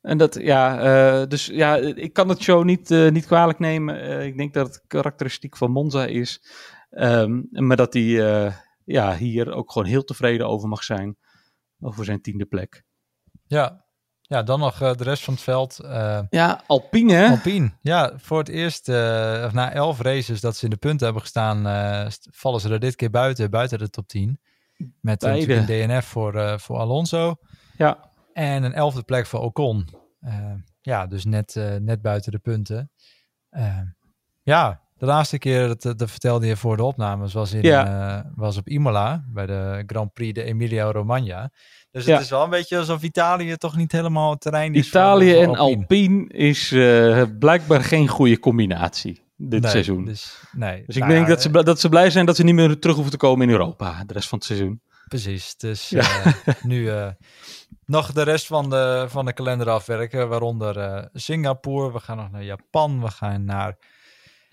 [0.00, 4.00] En dat, ja, eh, dus ja, ik kan het show niet, eh, niet kwalijk nemen.
[4.00, 6.42] Eh, ik denk dat het karakteristiek van Monza is.
[6.90, 8.52] Ehm, maar dat hij
[8.84, 11.16] ja, hier ook gewoon heel tevreden over mag zijn.
[11.80, 12.82] Over zijn tiende plek.
[13.46, 13.81] Ja,
[14.32, 15.78] ja dan nog eh, de rest van het veld.
[15.78, 17.28] Eh, Ja, Alpine, hè?
[17.28, 21.04] Alpine, ja, voor het eerst, eh, of na elf races dat ze in de punten
[21.04, 24.40] hebben gestaan, st- vallen ze er dit keer buiten, buiten de top 10.
[25.00, 27.34] Met een DNF voor, voor Alonso
[27.76, 29.88] Ja, en een elfde plek voor Ocon.
[30.80, 32.90] Ja, dus net, net buiten de punten.
[34.42, 37.86] Ja, de laatste keer, dat, dat vertelde je voor de opnames, was, in, Ja.
[38.18, 41.50] eh, was op Imola, bij de Grand Prix de Emilia Romagna.
[41.90, 42.12] Dus Ja.
[42.12, 45.34] het is wel een beetje alsof Italië toch niet helemaal het terrein is voor- Italië
[45.34, 50.04] en Alpine is eh, blijkbaar geen goede combinatie dit Nee, seizoen.
[50.04, 50.82] Dus, nee.
[50.86, 52.94] Dus ik Nou denk dat ze, dat ze blij zijn dat ze niet meer terug
[52.94, 54.80] hoeven te komen in Europa de rest van het seizoen.
[55.08, 55.56] Precies.
[55.56, 56.00] Dus Ja.
[56.00, 57.08] eh, nu eh,
[57.84, 60.28] nog de rest van de, van de kalender afwerken.
[60.28, 61.92] Waaronder eh, Singapore.
[61.92, 63.00] We gaan nog naar Japan.
[63.02, 63.76] We gaan naar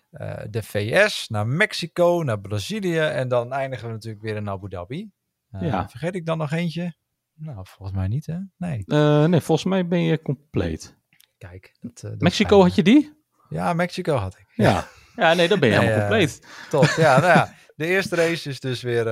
[0.09, 2.97] eh, de VS, naar Mexico, naar Brazilië.
[2.99, 5.09] En dan eindigen we natuurlijk weer in Abu Dhabi.
[5.51, 5.89] Eh, Ja.
[5.89, 6.93] Vergeet ik dan nog eentje?
[7.33, 8.37] Nou, volgens mij niet, hè?
[8.57, 8.83] Nee.
[8.85, 10.97] Eh, nee, volgens mij ben je compleet.
[11.37, 11.77] Kijk.
[11.79, 13.17] Dat, dat Mexico had je die?
[13.49, 14.45] Ja, Mexico had ik.
[14.55, 14.87] Ja.
[15.15, 16.47] Ja, nee, dan ben je Nee, helemaal compleet.
[16.69, 16.83] Top.
[16.83, 19.07] Ja, nou ja, de eerste race is dus weer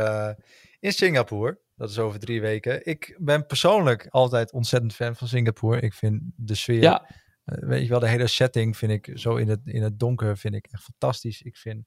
[0.80, 1.60] in Singapore.
[1.76, 2.86] Dat is over drie weken.
[2.86, 5.80] Ik ben persoonlijk altijd ontzettend fan van Singapore.
[5.82, 7.10] Ik vind de sfeer, Ja,
[7.56, 10.54] weet je wel, de hele setting vind ik zo in het, in het donker vind
[10.56, 11.42] ik echt fantastisch.
[11.42, 11.86] Ik vind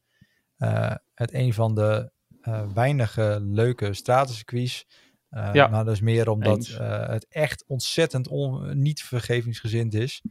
[0.57, 4.87] eh, het een van de eh, weinige leuke stratencircuits.
[5.29, 5.67] Eh, Ja.
[5.69, 10.23] Maar dat is meer omdat eh, het echt ontzettend on, niet vergevingsgezind is.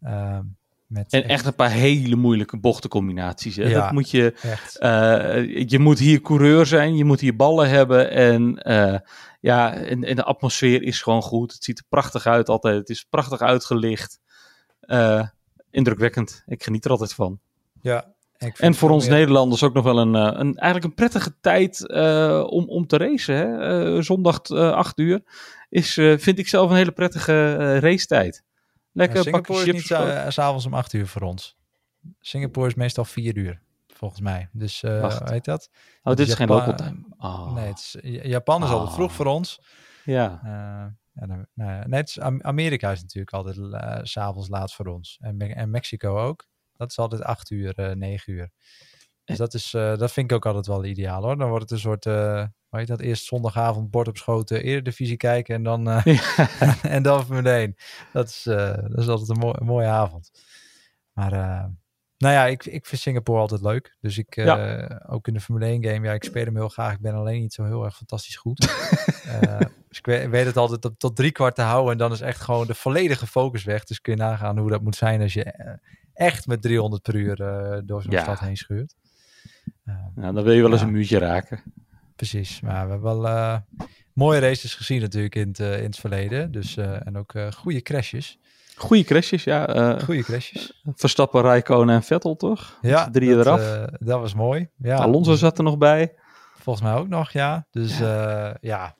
[0.00, 0.38] Eh,
[0.86, 3.56] met en echt een paar hele moeilijke bochtencombinaties.
[3.56, 3.62] Hè?
[3.68, 3.80] Ja.
[3.82, 4.32] Dat moet je,
[4.78, 8.10] eh, je moet hier coureur zijn, je moet hier ballen hebben.
[8.10, 8.98] En eh,
[9.40, 11.52] ja, en, en de atmosfeer is gewoon goed.
[11.52, 12.76] Het ziet er prachtig uit altijd.
[12.76, 14.20] Het is prachtig uitgelicht.
[14.92, 15.26] Eh,
[15.70, 16.42] indrukwekkend.
[16.46, 17.40] Ik geniet er altijd van.
[17.80, 18.14] Ja.
[18.56, 22.44] En voor ons Nederlanders ook nog wel een, eh, een, eigenlijk een prettige tijd eh,
[22.46, 23.34] om, om te racen.
[23.34, 24.02] Hè?
[24.02, 25.22] Zondag eh 8 uur
[25.68, 28.44] is, vind ik zelf een hele prettige racetijd.
[28.92, 30.24] Lekker pakje Singapore is chips.
[30.24, 31.56] niet s'avonds om 8 uur voor ons.
[32.20, 34.48] Singapore is meestal 4 uur, volgens mij.
[34.52, 35.18] Dus Wacht.
[35.18, 35.70] hoe heet dat?
[36.02, 37.04] oh, dit is geen local time.
[37.18, 37.54] Oh.
[37.54, 38.94] Nee, het is, Japan is altijd Ah.
[38.94, 39.60] vroeg voor ons.
[40.04, 40.40] Ja,
[41.12, 44.86] ja, dan- nou net als Am- Amerika is natuurlijk altijd eh, s s'avonds laat voor
[44.86, 45.18] ons.
[45.20, 46.46] En, Me- en Mexico ook.
[46.76, 48.50] Dat is altijd 8 uur, eh 9 uur.
[49.24, 51.36] Dus dat, is, eh, dat vind ik ook altijd wel ideaal hoor.
[51.36, 55.16] Dan wordt het een soort, eh hoe heet dat, eerst zondagavond bord op schoten, eredivisie
[55.16, 56.06] kijken en dan, eh,
[56.96, 57.74] en dan Formule 1.
[58.12, 60.30] Dat is, eh, dat is altijd een, mooi- een mooie avond.
[61.12, 61.64] Maar eh,
[62.18, 63.96] nou ja, ik, ik vind Singapore altijd leuk.
[64.00, 64.44] Dus ik, eh,
[65.06, 66.92] ook in de Formule 1 game, ja, ik speel hem heel graag.
[66.92, 68.66] Ik ben alleen niet zo heel erg fantastisch goed.
[69.26, 69.60] Eh,
[69.92, 72.20] dus ik weet, weet het altijd tot, tot drie kwart te houden en dan is
[72.20, 73.84] echt gewoon de volledige focus weg.
[73.84, 75.72] Dus kun je nagaan hoe dat moet zijn als je eh,
[76.14, 78.22] echt met 300 per uur eh, door zo'n Ja.
[78.22, 78.94] stad heen schuurt.
[79.84, 80.86] Eh, nou, dan wil je wel eens Ja.
[80.86, 81.62] een muurtje raken.
[82.16, 83.56] precies, maar we hebben wel eh,
[84.12, 86.52] mooie races gezien natuurlijk in het, in het verleden.
[86.52, 88.38] Dus, en ook goede crashes.
[88.76, 89.98] Goeie crashes, ja.
[90.04, 90.82] Goede crashes.
[90.94, 92.78] Verstappen, Rijkonen en Vettel, toch?
[92.82, 93.86] Ja, drieën dat, eraf.
[93.90, 94.68] dat was mooi.
[94.76, 96.14] Ja, Alonso zat er nog bij.
[96.58, 97.66] volgens mij ook nog, ja.
[97.70, 98.96] Dus ja, ja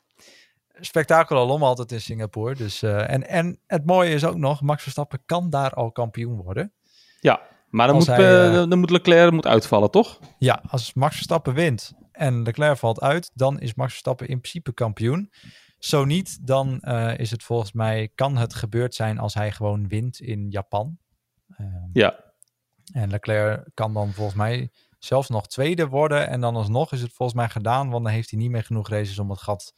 [0.84, 2.54] spektakel alom altijd in Singapore.
[2.54, 6.36] Dus, eh, en, en het mooie is ook nog, Max Verstappen kan daar al kampioen
[6.42, 6.72] worden.
[7.20, 10.18] Ja, maar dan Als moet, hij, eh, eh, dan moet Leclerc moet uitvallen, toch?
[10.38, 14.72] Ja, als Max Verstappen wint en Leclerc valt uit, dan is Max Verstappen in principe
[14.72, 15.32] kampioen.
[15.78, 16.80] Zo niet, dan
[17.16, 20.98] is het volgens mij, kan het gebeurd zijn als hij gewoon wint in Japan.
[21.56, 22.30] Ehm, Ja.
[22.92, 26.28] En Leclerc kan dan volgens mij zelfs nog tweede worden.
[26.28, 28.88] En dan alsnog is het volgens mij gedaan, want dan heeft hij niet meer genoeg
[28.88, 29.74] races om het gat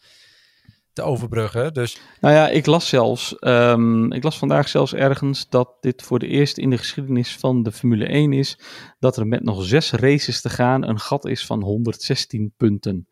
[0.94, 1.74] te overbruggen.
[1.74, 6.18] Dus Nou ja, ik las zelfs, ehm, ik las vandaag zelfs ergens dat dit voor
[6.18, 8.58] de eerste in de geschiedenis van de Formule 1 is,
[8.98, 13.08] dat er met nog zes races te gaan een gat is van 116 punten.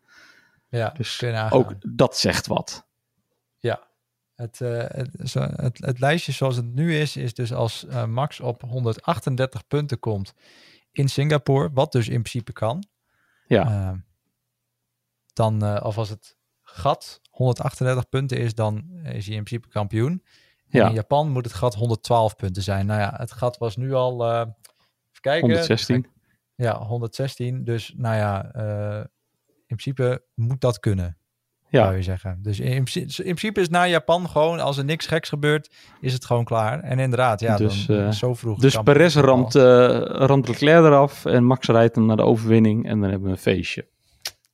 [0.69, 1.23] ja, Dus.
[1.51, 2.87] Ook dat zegt wat.
[3.59, 3.91] Ja.
[4.35, 8.41] Het, eh, het, het, het lijstje zoals het nu is, is dus als eh, Max
[8.41, 10.35] op 138 punten komt
[10.93, 12.85] in Singapore, wat dus in principe kan.
[13.47, 13.65] Ja.
[13.65, 13.99] eh,
[15.33, 16.37] dan, eh, of als het
[16.73, 20.23] gat 138 punten is, dan is hij in principe kampioen.
[20.69, 20.89] En Ja.
[20.89, 22.87] in Japan moet het gat 112 punten zijn.
[22.87, 25.41] Nou ja, het gat was nu al, eh, even kijken.
[25.49, 26.07] 116.
[26.55, 27.65] Ja, 116.
[27.65, 29.05] Dus nou ja, eh,
[29.67, 31.17] in principe moet dat kunnen
[31.69, 31.83] Ja.
[31.85, 32.39] zou je zeggen.
[32.43, 35.75] Dus in, in principe- in principe is na Japan gewoon, als er niks geks gebeurt,
[36.01, 36.81] is het gewoon klaar.
[36.81, 38.59] En inderdaad, ja, Dus, dan, eh, zo vroeg.
[38.59, 43.11] Dus Perez ramt, ramt Leclerc eraf en Max rijdt hem naar de overwinning en dan
[43.11, 43.89] hebben we een feestje.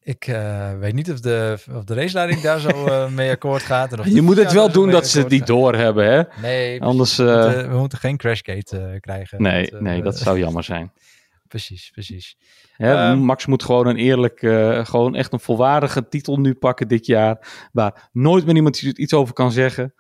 [0.09, 3.93] Ik eh, weet niet of de, of de raceleiding daar zo eh, mee akkoord gaat.
[3.93, 6.23] En of Je moet het wel doen dat ze het niet doorhebben, hè?
[6.43, 9.43] Nee, Anders, we, eh, moeten, we moeten geen crashgate eh, krijgen.
[9.43, 10.93] Nee, Dat, eh, nee, dat zou jammer zijn.
[11.49, 12.37] Precies, precies.
[12.77, 16.89] Hè, Ehm, Max moet gewoon een eerlijk, eh, gewoon echt een volwaardige titel nu pakken
[16.89, 17.69] dit jaar.
[17.73, 19.95] Waar nooit meer iemand iets over kan zeggen.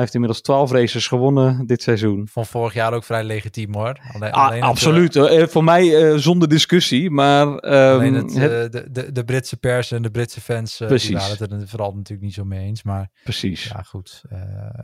[0.00, 2.28] Hij heeft inmiddels 12 races gewonnen dit seizoen.
[2.28, 4.00] Van vorig jaar ook vrij legitiem hoor.
[4.14, 5.16] Alleen, Ah, alleen het, eh, absoluut.
[5.16, 7.10] eh, voor mij eh, zonder discussie.
[7.10, 10.86] Maar ehm, alleen het, het- de, de, de Britse pers en de Britse fans, eh,
[10.88, 11.08] Precies.
[11.08, 12.82] die waren het er vooral natuurlijk niet zo mee eens.
[12.82, 13.64] Maar precies.
[13.64, 14.22] Ja, goed.
[14.28, 14.40] Eh,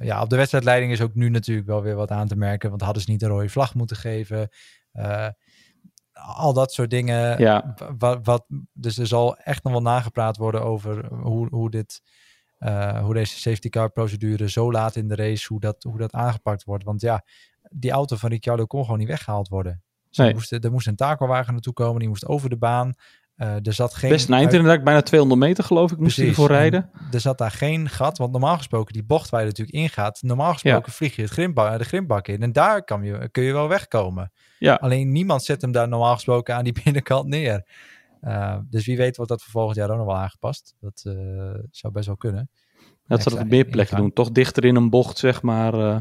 [0.06, 2.68] ja, op de wedstrijdleiding is ook nu natuurlijk wel weer wat aan te merken.
[2.70, 4.48] Want hadden ze niet een rode vlag moeten geven.
[4.92, 5.28] Eh,
[6.36, 7.38] al dat soort dingen.
[7.40, 7.74] Ja.
[7.98, 12.00] Wat, wat, dus er zal echt nog wel nagepraat worden over hoe, hoe, dit,
[12.58, 16.12] eh, hoe deze safety car procedure zo laat in de race, hoe dat, hoe dat
[16.12, 16.84] aangepakt wordt.
[16.84, 17.24] Want ja,
[17.70, 19.82] die auto van Ricciardo kon gewoon niet weggehaald worden.
[20.10, 20.32] Ze Nee.
[20.32, 22.94] moesten, er moest een takelwagen naartoe komen, die moest over de baan.
[23.36, 26.48] Uh, er zat geen Best eind inderdaad, bijna 200 meter geloof ik, moest hij ervoor
[26.48, 26.90] rijden.
[26.92, 30.22] En er zat daar geen gat, want normaal gesproken, die bocht waar je natuurlijk ingaat,
[30.22, 30.92] normaal gesproken ja.
[30.92, 34.32] vlieg je het grimbak, de grimbak in en daar kan je, kun je wel wegkomen.
[34.58, 34.74] Ja.
[34.74, 37.64] Alleen niemand zet hem daar normaal gesproken aan die binnenkant neer.
[38.22, 40.74] Uh, dus wie weet wordt dat voor volgend jaar ook nog wel aangepast.
[40.80, 42.50] Dat uh, zou best wel kunnen.
[43.06, 44.12] Dat ze dat op meer plekken doen.
[44.12, 45.74] Toch dichter in een bocht, zeg maar.
[45.74, 46.00] Uh,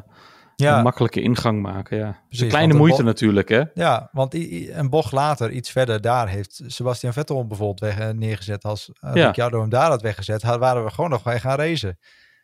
[0.55, 0.77] ja.
[0.77, 2.19] Een makkelijke ingang maken, ja.
[2.29, 3.63] Dus een kleine moeite natuurlijk, hè?
[3.73, 8.63] Ja, want een bocht later, iets verder daar, heeft Sebastian Vettel bijvoorbeeld weg, neergezet.
[8.63, 9.25] Als uh, ja.
[9.25, 11.97] Ricciardo hem daar had weggezet, had, waren we gewoon nog bij gaan racen.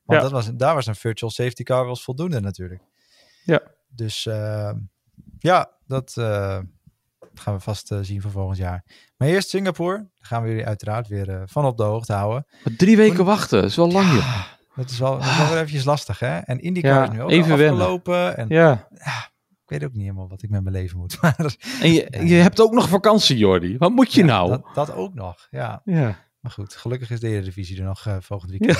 [0.03, 0.29] Want ja.
[0.29, 2.81] dat was, daar was een virtual safety car wel voldoende natuurlijk.
[3.43, 3.61] Ja.
[3.89, 4.71] Dus uh,
[5.39, 6.13] ja, dat
[7.41, 8.85] gaan we vast zien voor volgend jaar.
[9.17, 9.97] Maar eerst Singapore.
[9.97, 12.45] Daar gaan we jullie uiteraard weer van op de hoogte houden.
[12.63, 14.45] Maar drie weken wachten, dat is wel lang, joh.
[14.75, 16.37] Dat is wel, dat is wel weer eventjes lastig, hè?
[16.37, 18.37] En IndyCar ja, is nu ook even afgelopen.
[18.37, 18.87] En, ja.
[18.93, 19.29] ja.
[19.63, 21.17] Ik weet ook niet helemaal wat ik met mijn leven moet.
[21.21, 23.77] Maar, en je, je hebt ook nog vakantie, Jordi.
[23.77, 24.49] Wat moet je ja, nou?
[24.49, 25.81] Dat, dat, ook nog, ja.
[25.83, 26.29] ja.
[26.39, 28.79] Maar goed, gelukkig is de Eredivisie er nog uh, volgend weekend.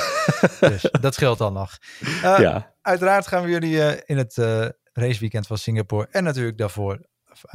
[0.60, 1.78] dus dat scheelt dan nog.
[2.02, 2.76] Uh, ja.
[2.82, 4.36] Uiteraard gaan we jullie uh, in het
[4.94, 7.06] raceweekend van Singapore en natuurlijk daarvoor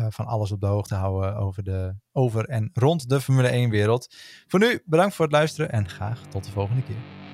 [0.09, 4.15] van alles op de hoogte houden over, de, over en rond de Formule 1 wereld.
[4.47, 7.26] Voor nu, bedankt voor het luisteren en graag tot de volgende keer.